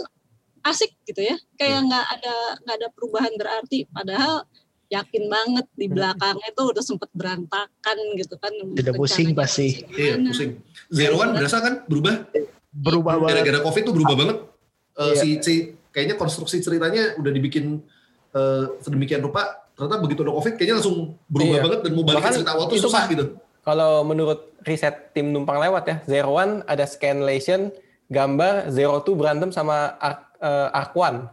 [0.68, 1.40] asik gitu ya.
[1.56, 3.88] Kayak nggak ada nggak ada perubahan berarti.
[3.88, 4.46] Padahal
[4.88, 8.54] yakin banget di belakangnya tuh udah sempet berantakan gitu kan.
[8.72, 9.84] Udah pusing pasti.
[9.94, 10.64] Iya, pusing.
[10.88, 12.28] Zero One berasa kan berubah?
[12.72, 13.44] Berubah banget.
[13.44, 14.38] Gara-gara COVID tuh berubah banget.
[14.98, 15.22] Eh, Iya.
[15.22, 15.54] si, si
[15.94, 17.82] kayaknya konstruksi ceritanya udah dibikin
[18.34, 21.64] eh, sedemikian rupa ternyata begitu ada covid kayaknya langsung berubah Iya.
[21.64, 23.26] banget dan mau balikin Bahkan cerita awal tuh itu, susah gitu.
[23.62, 27.70] Kalau menurut riset tim numpang lewat ya, Zero One ada scanlation
[28.08, 31.30] gambar Zero Two berantem sama Ark, eh, Ark One.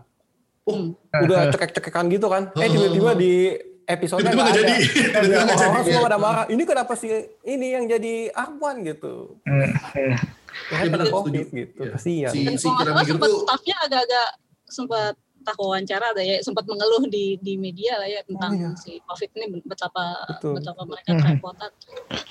[0.65, 2.49] Oh, Udah cekek-cekekan gitu kan.
[2.55, 3.53] Eh tiba-tiba di
[3.85, 4.75] episode tiba-tiba nggak jadi.
[5.13, 5.69] Tiba-tiba nggak jadi.
[5.69, 6.45] Orang semua pada marah.
[6.49, 7.13] Ini kenapa sih
[7.45, 8.15] ini yang jadi
[8.57, 9.37] One gitu?
[9.45, 10.17] Hmm, hmm.
[10.65, 11.53] Ya, kena benar, COVID setuju.
[11.53, 11.81] gitu.
[11.83, 11.93] Iya.
[11.93, 12.33] Kasihan.
[12.33, 14.29] Si- Dan si Kira sempat tuh- staffnya agak-agak
[14.65, 15.13] sempat
[15.45, 18.71] tak wawancara ada ya sempat mengeluh di di media lah ya tentang Oh, iya.
[18.75, 20.57] si covid ini betapa Betul.
[20.57, 21.69] betapa mereka kerepotan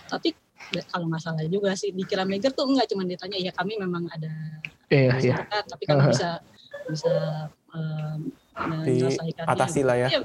[0.09, 0.34] tapi
[0.89, 4.09] kalau nggak salah juga sih di Kira Major tuh nggak cuma ditanya ya kami memang
[4.09, 4.34] ada
[4.89, 5.36] Iya, iya.
[5.45, 6.09] tapi kami Uh-huh.
[6.09, 6.41] bisa
[6.86, 7.13] bisa
[7.69, 10.07] um, menyelesaikannya Diatasi lah ya.
[10.09, 10.19] ya,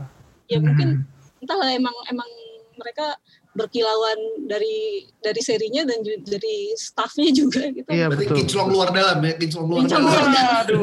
[0.46, 1.06] ya mungkin
[1.38, 2.30] entahlah emang emang
[2.74, 3.14] mereka
[3.50, 8.36] berkilauan dari dari serinya dan ju- dari staffnya juga gitu Iya, Berarti betul.
[8.38, 10.30] kinclong luar dalam ya, kinclong luar Kinclong dalam.
[10.30, 10.82] luar Aduh.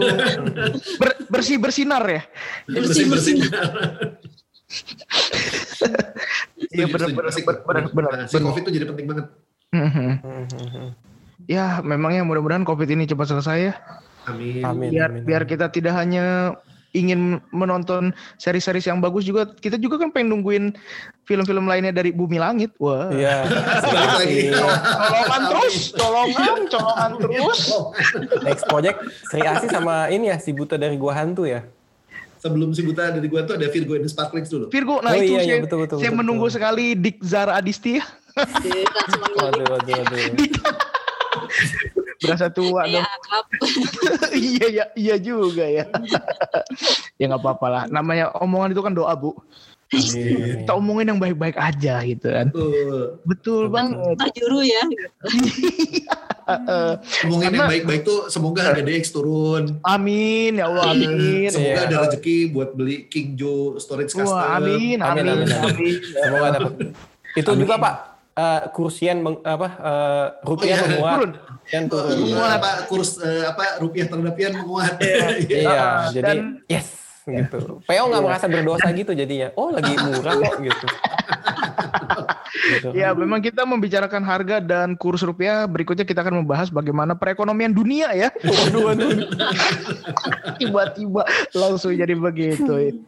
[0.98, 2.22] Ber- bersih bersinar ya.
[2.68, 3.34] Bersih bersih.
[6.68, 7.32] Iya benar benar
[7.64, 8.12] benar benar.
[8.14, 9.26] Nah, si covid tuh jadi penting banget.
[9.72, 10.10] Mhm.
[10.20, 10.88] Mhm.
[11.46, 13.74] Ya, memangnya mudah-mudahan Covid ini cepat selesai ya.
[14.28, 14.62] Amin.
[14.66, 14.90] Amin.
[14.92, 16.56] Biar amin, biar kita tidak hanya
[16.96, 20.72] ingin menonton seri-seri yang bagus juga, kita juga kan pengen nungguin
[21.28, 22.72] film-film lainnya dari Bumi Langit.
[22.80, 23.12] Wah.
[23.12, 23.44] Iya.
[25.12, 27.60] Colongan terus, colongan, colongan terus.
[28.48, 28.98] Next project
[29.28, 31.68] Sri Asi sama ini ya si buta dari gua hantu ya.
[32.40, 34.72] Sebelum si buta dari gua tuh ada Virgo and the Sparklings dulu.
[34.72, 36.56] Virgo, nah Oh itu iya, iya, saya, betul, betul, saya betul, menunggu betul.
[36.56, 38.06] sekali Dik Zara Adisti ya.
[39.36, 40.34] Waduh, waduh, waduh.
[42.26, 43.06] Berasa tua Iya, dong.
[44.50, 45.86] iya ya, iya juga ya.
[47.20, 47.84] ya nggak apa-apa lah.
[47.88, 49.32] Namanya omongan itu kan doa bu.
[49.86, 52.50] Kita omongin yang baik-baik aja gitu kan.
[52.50, 53.22] Tuh.
[53.24, 54.18] Betul banget.
[54.18, 54.82] tajuru ya.
[56.46, 56.90] Heeh.
[57.26, 59.78] Ngomongin yang baik-baik tuh semoga harga DX turun.
[59.82, 61.50] amin ya Allah amin.
[61.50, 61.88] Semoga Iya.
[61.88, 64.30] ada rezeki buat beli King Joe storage custom.
[64.30, 65.74] Wah amin Amin, amin amin, amin.
[65.74, 65.96] amin.
[66.02, 66.74] Semoga dapat.
[67.36, 67.96] Itu juga Pak
[68.36, 70.88] eh, kursian meng- apa eh, rupiah Oh, iya.
[70.90, 71.16] menguat.
[71.16, 71.32] Turun.
[71.66, 72.16] Yang Eh, turun.
[72.22, 72.52] Menguat.
[72.54, 74.94] apa kurs eh, apa rupiah terhadap yen menguat.
[75.50, 76.88] Iya, Ah, jadi dan- yes
[77.26, 77.82] gitu.
[77.82, 79.50] PO nggak merasa berdosa gitu jadinya.
[79.56, 80.86] Oh lagi murah kok gitu.
[82.56, 82.88] Gitu.
[82.94, 85.66] Ya memang kita membicarakan harga dan kurs rupiah.
[85.66, 88.30] Berikutnya kita akan membahas bagaimana perekonomian dunia ya.
[88.36, 89.10] Waduh, waduh.
[90.60, 93.02] Tiba-tiba langsung jadi begitu.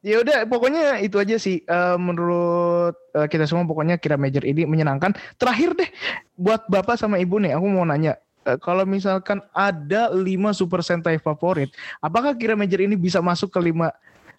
[0.00, 1.60] Ya udah, pokoknya itu aja sih.
[1.60, 5.10] Eh, menurut eh, kita semua, pokoknya kira major ini menyenangkan.
[5.34, 5.88] Terakhir deh,
[6.34, 8.14] buat bapak sama ibu nih, aku mau nanya.
[8.42, 13.60] eh, kalau misalkan ada lima super sentai favorit, apakah kira major ini bisa masuk ke
[13.60, 13.90] lima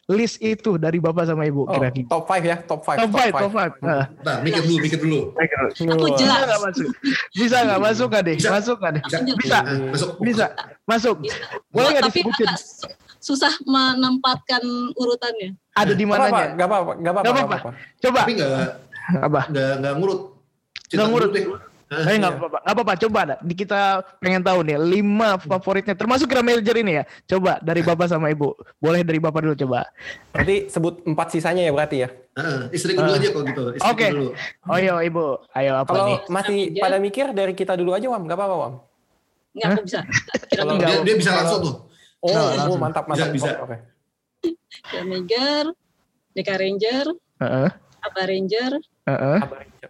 [0.07, 1.67] list itu dari bapak sama ibu?
[1.67, 2.07] Oh, Kira-kira.
[2.07, 2.95] top 5 ya, top 5.
[2.95, 3.73] Top five, top five.
[3.83, 5.19] Nah, Nah, mikir dulu, mikir dulu.
[5.35, 6.15] Aku Wah.
[6.15, 6.39] bisa jelas.
[6.47, 6.87] nggak masuk?
[7.35, 8.35] Bisa nggak masuk nggak deh?
[8.39, 8.49] Bisa.
[8.55, 9.03] Masuk nggak deh?
[9.03, 9.17] Bisa.
[9.35, 9.59] Bisa.
[9.91, 10.09] Masuk.
[10.23, 10.45] Bisa.
[10.87, 11.15] Masuk.
[11.67, 12.49] Boleh nggak tapi disebutin?
[13.19, 14.61] Susah menempatkan
[14.93, 15.55] urutannya.
[15.73, 16.53] Ada di Gak apa-apa, mananya?
[16.53, 17.23] gak apa-apa, gak apa-apa.
[17.23, 17.69] Nggak nggak apa-apa.
[17.97, 18.19] Coba.
[18.19, 18.51] Tapi nggak
[19.19, 19.41] Apa?
[19.47, 20.19] nggak nggak ngurut.
[20.83, 21.31] Cerita Nggak ngurut.
[21.87, 22.27] Eh nggak Iya.
[22.33, 22.57] apa-apa.
[22.59, 22.93] Nggak apa-apa.
[22.99, 23.37] Coba dah.
[23.39, 23.81] Di kita
[24.17, 27.03] pengen tahu nih lima favoritnya termasuk kira manager ini ya.
[27.25, 28.51] Coba dari bapak sama ibu.
[28.77, 29.87] Boleh dari bapak dulu coba.
[30.29, 32.09] Berarti sebut empat sisanya ya berarti ya.
[32.35, 33.61] Heeh, istriku dulu aja kok gitu.
[33.81, 34.07] Oke.
[34.09, 34.29] dulu.
[34.65, 35.25] Oh iya ibu.
[35.51, 36.19] Ayo apa Kalau nih?
[36.27, 38.73] masih pada mikir dari kita dulu aja Wam, gak apa-apa Wam.
[39.55, 39.99] Nggak, aku bisa.
[40.45, 41.75] Kira Kalau Nggak, Dia, dia bisa langsung tuh.
[42.19, 43.29] Oh, Nah, oh, mantap, Bisa, mantap.
[43.31, 43.51] bisa.
[43.55, 43.77] Oke, oke.
[44.83, 45.63] Kira Major,
[46.31, 47.05] Deka Ranger,
[47.37, 47.69] Heeh.
[47.99, 48.71] Aba Ranger,
[49.05, 49.37] Heeh.
[49.39, 49.89] Aba Ranger.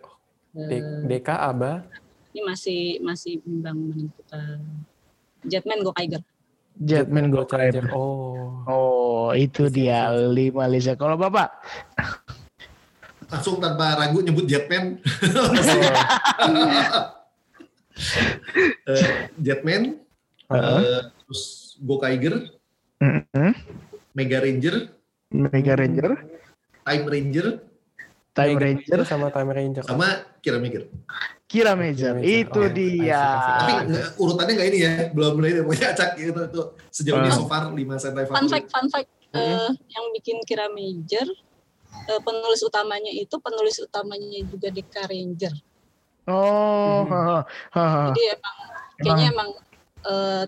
[0.53, 1.85] eh, D- DK, Aba.
[2.29, 4.59] ini masih masih bimbang menentukan
[5.41, 6.21] Jetman Go Tiger.
[6.77, 7.41] Jetman Go.
[7.43, 7.89] Tiger.
[7.89, 8.61] Oh.
[8.67, 10.29] Oh itu Bisa, dia bisa.
[10.29, 10.93] lima listnya.
[10.93, 11.49] Kalau bapak?
[13.27, 14.99] Langsung tanpa ragu nyebut Jetman.
[18.85, 19.97] Eh, Jetman.
[20.47, 20.79] Heeh.
[20.79, 22.35] eh, terus Gokaiger.
[22.97, 23.51] Heeh.
[24.13, 24.75] Mega Ranger.
[25.29, 26.11] Mega Ranger.
[26.81, 27.47] Time Ranger.
[28.31, 28.99] Time Mega Ranger.
[29.03, 29.83] sama Time Ranger.
[29.83, 30.07] Sama
[30.39, 30.83] Kira Maker.
[31.47, 32.11] Kira Major.
[32.11, 32.23] Kira Major.
[32.23, 33.15] Itu Oh, dia.
[33.15, 33.81] asik, asik, Tapi Ah.
[33.83, 34.91] nggak- urutannya nggak ini ya.
[35.09, 36.39] Belum mulai pokoknya acak gitu.
[36.43, 37.35] Itu sejauh ini Ah.
[37.35, 38.51] so far 5 sentai Fun favorit.
[38.51, 39.09] fact, fun fact.
[39.29, 41.27] eh, yang bikin Kira Major,
[42.05, 45.53] eh, penulis utamanya itu penulis utamanya juga Deka Ranger.
[46.25, 47.11] Oh, Mhm.
[47.11, 47.21] ha,
[47.71, 48.03] ha, ha.
[48.09, 48.55] Jadi emang
[48.97, 49.49] kayaknya emang
[49.99, 50.43] eh,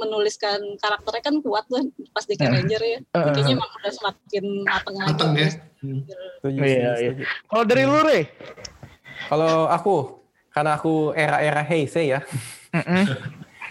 [0.00, 1.84] menuliskan karakternya kan kuat tuh
[2.16, 2.36] pas Eh.
[2.40, 2.98] Ranger ya.
[3.12, 5.10] Kayaknya emang udah semakin mateng lagi.
[5.12, 5.48] Mateng ya.
[6.40, 7.12] Setuju, Iya, iya.
[7.48, 8.20] Kalau dari lu, Re?
[9.28, 9.96] Kalau aku,
[10.50, 12.20] karena aku era-era Heisei ya.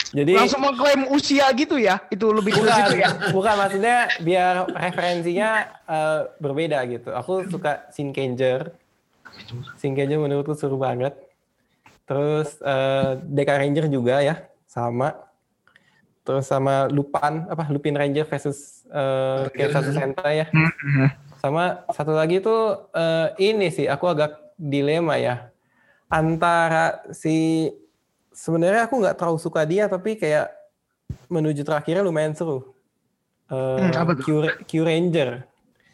[0.09, 2.01] Jadi Langsung mengklaim usia gitu ya?
[2.09, 3.09] Itu lebih ke bukan, situ ya?
[3.29, 5.49] bukan maksudnya biar referensinya
[5.85, 7.13] eh, berbeda gitu.
[7.13, 8.73] Aku suka Shinkenger.
[9.77, 11.13] Shinkenger menurutku seru banget.
[12.09, 15.28] Terus eh, Deka Ranger juga ya, sama.
[16.29, 20.47] Terus sama Lupan apa Lupin Ranger versus uh, Kensaku Sentai ya.
[20.53, 21.09] Mhm.
[21.41, 25.49] Sama satu lagi tuh eh, ini sih aku agak dilema ya
[26.05, 27.65] antara si
[28.29, 30.53] sebenarnya aku nggak terlalu suka dia tapi kayak
[31.25, 32.77] menuju terakhirnya lumayan seru.
[33.49, 34.13] Eh, Hmm, apa?
[34.21, 35.48] Q, Q Ranger.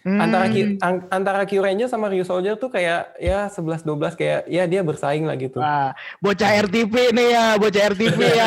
[0.05, 0.21] Hmm.
[0.21, 4.45] Antara Q, an- antara Q Ranger sama Ryu Soldier tuh kayak ya 11 12 kayak
[4.45, 5.57] ya dia bersaing lah gitu.
[5.57, 8.45] Wah, bocah RTP nih ya, bocah RTP ya.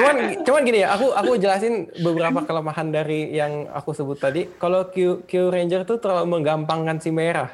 [0.00, 4.88] cuman cuman gini ya aku aku jelasin beberapa kelemahan dari yang aku sebut tadi kalau
[4.88, 7.52] Q, Q Ranger tuh terlalu menggampangkan si merah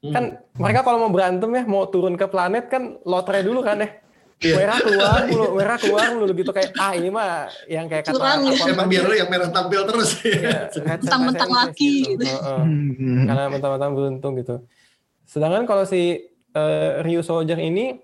[0.00, 4.00] kan mereka kalau mau berantem ya mau turun ke planet kan lotre dulu kan ya
[4.40, 4.56] Iya.
[4.56, 8.40] merah keluar mulu merah keluar mulu gitu kayak ah ini mah yang kayak kata Curang
[8.48, 8.72] ya.
[8.72, 10.96] Emang biar lu yang merah tampil terus ya, ya.
[10.96, 12.24] Mentang-mentang laki gitu.
[12.24, 12.62] Heeh.
[12.64, 13.28] Hmm.
[13.28, 14.64] karena mentang-mentang beruntung gitu
[15.28, 16.24] sedangkan kalau si
[16.56, 18.00] eh, Ryu Soldier ini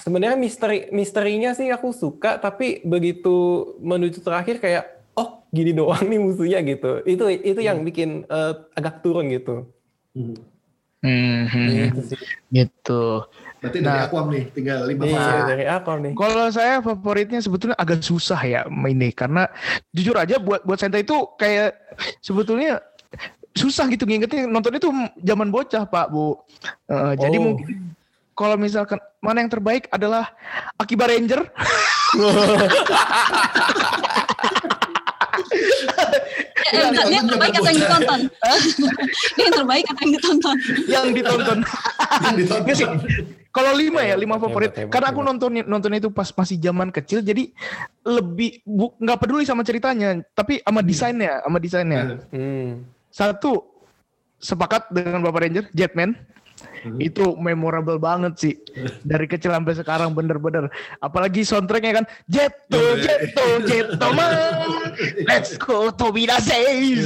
[0.00, 4.88] sebenarnya misteri misterinya sih aku suka tapi begitu menuju terakhir kayak
[5.20, 9.68] oh gini doang nih musuhnya gitu itu itu yang bikin eh, agak turun gitu
[10.12, 10.36] Hmm.
[11.02, 12.20] Hmm, gitu sih
[12.52, 13.24] gitu.
[13.62, 14.06] Berarti dari Nah.
[14.10, 15.38] Aquam nih, tinggal lima Iya, fase.
[15.46, 19.46] dari aku nih Kalau saya favoritnya sebetulnya agak susah ya ini karena
[19.88, 21.70] jujur aja buat buat Sentai itu kayak
[22.18, 22.82] sebetulnya
[23.54, 26.34] susah gitu ngingetnya nonton itu zaman bocah Pak Bu.
[27.14, 27.42] Jadi Oh.
[27.46, 27.94] mungkin
[28.32, 30.34] kalau misalkan mana yang terbaik adalah
[30.74, 31.46] Akiba Ranger.
[36.72, 38.20] Eh, enggak, ini yang terbaik atau yang ditonton?
[39.32, 40.56] Ini yang terbaik atau yang ditonton?
[40.88, 41.58] yang ditonton.
[42.24, 42.96] Yang ditonton.
[43.52, 44.72] Kalau lima ya, lima Hebat, favorit.
[44.72, 45.28] hebat, Karena aku hebat.
[45.36, 47.52] nonton nonton itu pas masih zaman kecil, jadi
[48.00, 48.64] lebih
[48.96, 52.16] nggak peduli sama ceritanya, tapi sama desainnya, sama desainnya.
[52.32, 52.80] hmm.
[53.12, 53.60] Satu
[54.40, 56.16] sepakat dengan Bapak Ranger, Jetman.
[56.98, 58.54] Itu memorable banget sih.
[59.06, 60.66] Dari kecil sampai sekarang bener-bener.
[60.98, 64.30] Apalagi soundtracknya kan Jetto, Jetto, Jetto man.
[65.26, 66.58] Let's go Tobinase.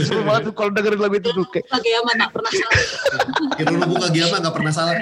[0.08, 2.84] Semua tuh kalau dengerin lagu itu tuh kayak Lagi aman tak pernah salah.
[3.56, 4.94] Kira lu buka Giama nggak pernah salah.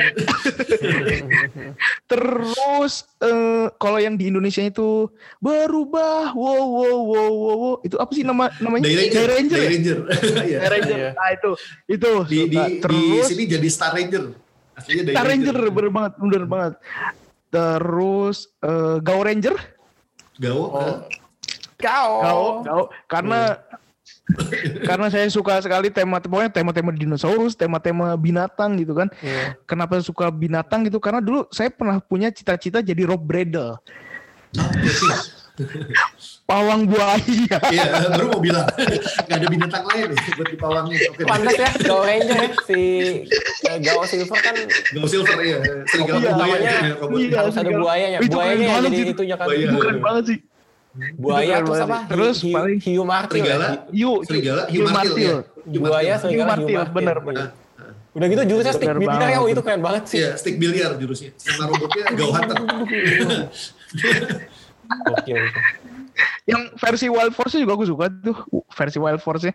[2.10, 2.92] Terus
[3.22, 7.74] eh, kalau yang di Indonesia itu berubah, wow wow wow wow, wow.
[7.86, 8.84] itu apa sih nama namanya?
[8.84, 9.24] Day Ranger.
[9.24, 9.58] Day Ranger.
[9.58, 9.68] Day ya?
[9.70, 9.98] Ranger.
[10.44, 10.58] Iya.
[10.58, 10.98] Day Ranger.
[10.98, 11.10] Iya.
[11.14, 11.50] Nah itu
[11.88, 12.66] itu Di, di, suka.
[12.68, 14.43] di terus sini jadi Star Ranger.
[14.74, 16.74] Aslinya Star Ranger bener banget, bener banget.
[17.50, 19.56] Terus eh, Gao Ranger,
[20.42, 20.62] Gao.
[20.70, 20.96] Oh.
[21.78, 23.58] kau Gao, Gao, karena
[24.88, 29.08] karena saya suka sekali tema pokoknya tema-tema dinosaurus, tema-tema binatang gitu kan.
[29.20, 29.56] Iya.
[29.68, 30.96] Kenapa suka binatang gitu?
[30.98, 33.80] Karena dulu saya pernah punya cita-cita jadi Rob Bradle,
[34.54, 34.86] Ah, oke.
[36.44, 37.56] pawang buaya.
[37.66, 38.66] Iya, baru mau bilang.
[38.68, 40.96] Nggak ada binatang lain nih buat di pawangnya.
[41.08, 41.22] Oke.
[41.24, 42.80] pantas ya Gao Ranger ya si
[43.64, 44.54] eh, Gao Silver kan
[44.92, 45.58] Gao Silver ya.
[45.86, 46.60] Serigala Iya, buaya.
[46.60, 47.18] ya, robot.
[47.18, 49.10] Iya, harus ada buayanya Itu buayanya yang jadi sih.
[49.10, 49.62] itunya kan Buaya.
[49.62, 50.40] Itu keren banget sih.
[51.16, 52.06] buaya terus apa.
[52.06, 53.42] Terus Hiu- paling- hiu martil ya?
[53.42, 53.90] Serigala.
[53.90, 55.42] Yuk, Serigala, Hiu Hiu Martil, ya.
[55.64, 56.94] Hiu buaya serigala Hiu Martil, Martil.
[56.94, 57.24] bener, Iya.
[57.26, 57.48] bener.
[58.14, 61.34] udah gitu jurusnya stick biliar ya oh itu keren banget sih Iya, stick biliar jurusnya.
[61.34, 62.56] Sama robotnya Gao Hunter.
[65.10, 65.60] oke oke
[66.50, 68.36] Yang versi Wild Force juga aku suka tuh,
[68.72, 69.54] versi Wild Force nya.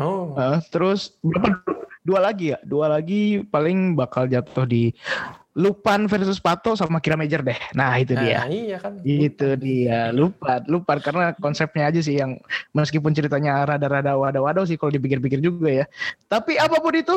[0.00, 0.36] oh
[0.72, 1.60] terus berapa?
[2.02, 4.90] Dua lagi ya, dua lagi paling bakal jatuh di
[5.52, 7.60] Lupan versus Pato sama Kira Major deh.
[7.76, 8.42] Nah itu dia.
[8.42, 12.40] nah iya kan Itu dia, lupa, lupa karena konsepnya aja sih yang
[12.72, 15.86] meskipun ceritanya rada-rada wadah-wadah sih kalau dipikir-pikir juga ya.
[16.26, 17.16] Tapi apa pun itu,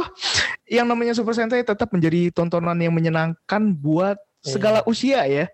[0.67, 5.45] yang namanya Super Sentai tetap menjadi tontonan yang menyenangkan buat segala usia ya.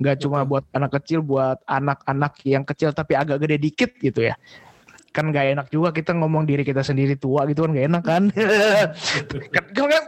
[0.00, 4.34] Nggak cuma buat anak kecil, buat anak-anak yang kecil tapi agak gede dikit gitu ya.
[5.12, 8.22] Kan nggak enak juga kita ngomong diri kita sendiri tua gitu kan nggak enak kan.
[9.54, 10.04] kan, kan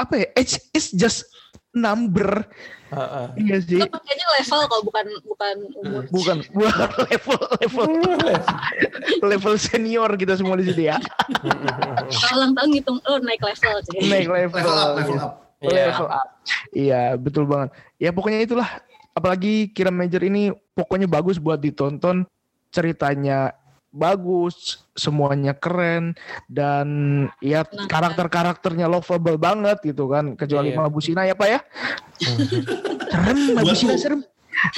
[0.00, 0.26] apa ya?
[0.34, 1.28] Age is just
[1.70, 2.42] number.
[2.90, 3.26] Heeh.
[3.38, 3.78] Iya sih.
[3.78, 6.02] Itu pakainya level kalau bukan bukan umur.
[6.10, 7.86] bukan bukan level level
[9.30, 10.98] level senior kita semua di sini ya
[12.10, 13.98] Kalau ulang tahun ngitung, oh naik level sih.
[14.10, 15.32] naik level Level up, level up.
[15.60, 15.92] Iya.
[15.92, 16.28] level up
[16.72, 17.70] iya betul banget.
[18.00, 18.70] Ya pokoknya itulah.
[19.12, 22.24] Apalagi Kira Major ini pokoknya bagus buat ditonton.
[22.70, 23.52] Ceritanya
[23.90, 26.14] bagus semuanya keren
[26.46, 26.86] dan
[27.42, 30.38] ya karakter-karakternya lovable banget gitu kan.
[30.38, 30.78] Kecuali Iya.
[30.78, 31.60] Mabusina ya Pak ya.
[33.10, 34.00] Serem Mabusina lu.
[34.00, 34.20] serem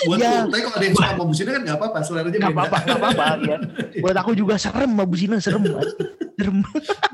[0.04, 0.30] Buat Ya.
[0.38, 2.50] lu, tapi kalau ada yang suka sama busina kan nggak apa-apa, seleranya Gak beda.
[2.54, 3.24] apa-apa, gak apa-apa.
[3.50, 3.56] ya.
[3.98, 5.62] Buat aku juga serem, Mabusina serem.
[6.32, 6.58] serem.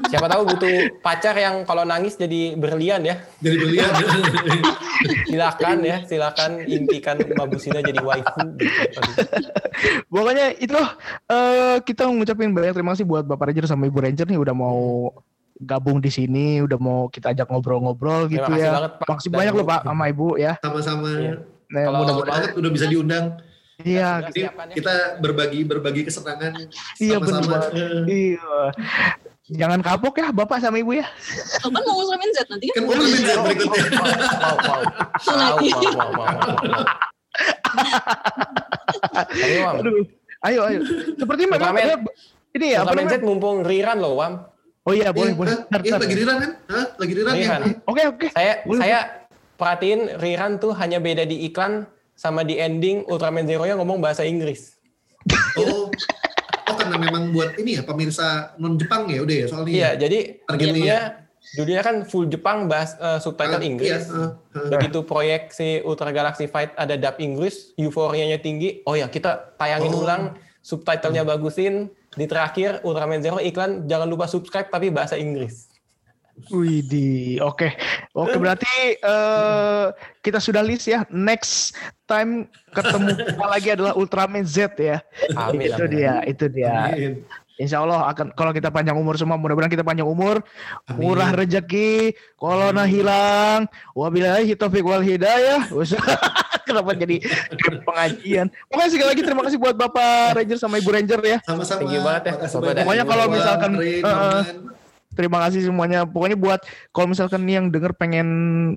[0.08, 3.90] siapa tahu butuh pacar yang kalau nangis jadi berlian ya Jadi berlian.
[5.28, 9.22] silakan ya silakan impikan Mabusina jadi waifu gitu.
[10.08, 10.78] Pokoknya itu
[11.26, 15.12] eh kita ngucapin banyak terima kasih buat Bapak Ranger sama Ibu Ranger nih udah mau
[15.58, 18.72] gabung di sini, udah mau kita ajak ngobrol-ngobrol gitu Terima kasih ya.
[18.72, 19.06] banget, Pak.
[19.08, 19.66] Makasih banyak loh.
[19.66, 20.52] Pak sama Ibu ya.
[20.58, 21.08] Sama-sama.
[21.10, 21.34] Iya.
[21.68, 23.26] Nah, Kalau- mudah banget udah bisa diundang.
[23.78, 24.74] Iya, siapkan ya.
[24.74, 26.66] kita berbagi berbagi kesenangan
[26.98, 27.62] Iya, sama-sama.
[28.10, 28.74] iya.
[29.48, 31.06] Jangan kapok ya Bapak sama Ibu ya.
[31.62, 32.82] Oh, kan mau Ultraman Z nanti kan?
[32.84, 33.82] Kan Z berikutnya.
[33.94, 34.80] Mau, mau, mau.
[35.14, 35.68] Mau, lagi.
[35.70, 36.26] mau, mau, mau,
[36.58, 36.84] mau.
[39.14, 40.04] Tapi Wam, Aduh.
[40.38, 40.80] Ayo, ayo.
[41.14, 41.74] Seperti memang
[42.50, 43.18] ini ya apa Z namanya?
[43.22, 44.32] mumpung rerun loh, Wam.
[44.82, 45.52] Oh iya, boleh, Iya, boleh.
[45.84, 46.50] Iya, lagi riran kan?
[46.66, 46.86] Hah?
[46.96, 47.44] Lagi riran ya?
[47.44, 47.60] Riran.
[47.84, 48.26] Oke, oke.
[48.32, 48.98] Saya saya
[49.58, 51.84] perhatiin rerun tuh hanya beda di iklan
[52.14, 54.78] sama di ending Ultraman Zero-nya ngomong bahasa Inggris.
[55.58, 59.70] Oh, oh karena memang buat ini ya pemirsa non Jepang ya udah ya soalnya.
[59.74, 60.98] Iya, jadi Targetnya judulnya
[61.54, 63.90] judulnya kan full Jepang bahas eh, subtitle Ah, Inggris.
[63.90, 64.68] Iya, ah, ah.
[64.78, 68.82] Begitu proyek si Ultra Galaxy Fight ada dub Inggris, euforianya tinggi.
[68.86, 70.02] Oh ya, kita tayangin Oh.
[70.06, 70.22] ulang,
[70.62, 71.90] subtitlenya bagusin.
[72.14, 75.70] Di terakhir Ultraman Zero iklan jangan lupa subscribe tapi bahasa Inggris.
[76.48, 77.06] Wih, di
[77.42, 77.68] oke.
[78.14, 79.86] Oke, berarti eh,
[80.22, 81.02] kita sudah list ya.
[81.10, 81.74] Next
[82.06, 85.02] time ketemu kita lagi adalah Ultraman Z ya.
[85.34, 85.68] Amin.
[85.68, 85.92] itu amin.
[85.92, 86.94] dia, itu dia.
[86.94, 87.12] Amin.
[87.58, 90.38] Insya Allah akan kalau kita panjang umur semua, mudah-mudahan kita panjang umur,
[90.86, 91.10] Amin.
[91.10, 93.66] murah rezeki, corona hilang,
[93.98, 95.66] wabillahi taufik wal hidayah.
[95.74, 95.98] Usah.
[96.68, 97.18] Kenapa jadi
[97.82, 98.46] pengajian?
[98.70, 101.38] Pokoknya sekali lagi terima kasih buat Bapak Ranger sama Ibu Ranger ya.
[101.42, 101.80] Sama-sama.
[101.82, 104.42] Thank you banget ya, Bapak Pokoknya kalau misalkan, Rin, uh.
[105.18, 106.06] Terima kasih semuanya.
[106.06, 106.62] Pokoknya buat
[106.94, 108.28] kalau misalkan nih yang denger pengen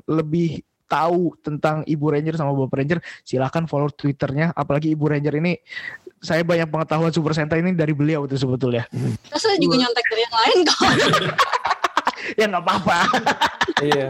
[0.09, 4.49] lebih tahu tentang Ibu Ranger sama Bapak Ranger, silahkan follow Twitternya.
[4.57, 5.53] Apalagi Ibu Ranger ini,
[6.17, 8.89] saya banyak pengetahuan Super Sentai ini dari beliau itu sebetulnya.
[8.91, 10.81] Terus saya juga nyontek dari yang lain kok.
[12.41, 12.97] ya nggak apa-apa.
[13.81, 14.07] Iya.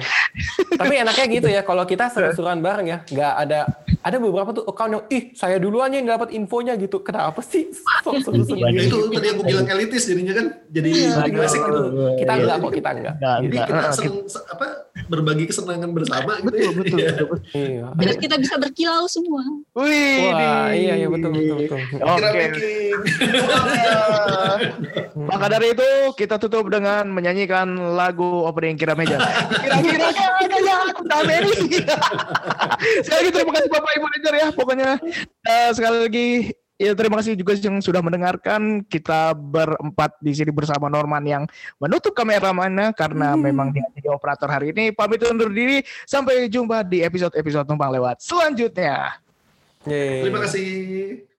[0.73, 3.59] Tapi enaknya gitu ya, kalau kita seru-seruan bareng ya, nggak ada
[4.01, 6.99] ada beberapa tuh account yang ih saya duluan yang dapat infonya gitu.
[6.99, 7.69] Kenapa sih?
[8.01, 8.85] Sok seru Ya sendiri.
[8.85, 11.79] itu tadi aku bilang elitis jadinya kan jadi Iya, jadi gitu.
[12.17, 12.41] Kita Iya.
[12.41, 13.13] enggak kok, kita enggak.
[13.15, 14.65] Nggak, Jadi kita seneng, se- apa
[15.07, 17.11] berbagi kesenangan bersama gitu Betul, ya.
[17.13, 17.85] betul, Iya.
[17.93, 18.13] Iya.
[18.17, 19.43] Kita bisa berkilau semua.
[19.73, 21.79] Wih, Wah, iya iya betul betul betul.
[22.01, 22.43] Oke.
[25.21, 29.17] Maka dari itu kita tutup dengan menyanyikan lagu opening Kira Meja.
[29.61, 31.53] Kira-kira kira aku ini.
[33.05, 34.47] Sekali lagi terima kasih Bapak Ibu Ranger ya.
[34.53, 34.89] Pokoknya
[35.45, 36.27] eh, sekali lagi
[36.81, 38.83] ya terima kasih juga yang sudah mendengarkan.
[38.85, 41.43] Kita berempat di sini bersama Norman yang
[41.77, 44.89] menutup kameramannya karena memang dia jadi operator hari ini.
[44.91, 45.85] Pamit undur diri.
[46.09, 49.21] Sampai jumpa di episode-episode numpang lewat selanjutnya.
[49.85, 50.25] Yeay.
[50.25, 51.30] Terima kasih.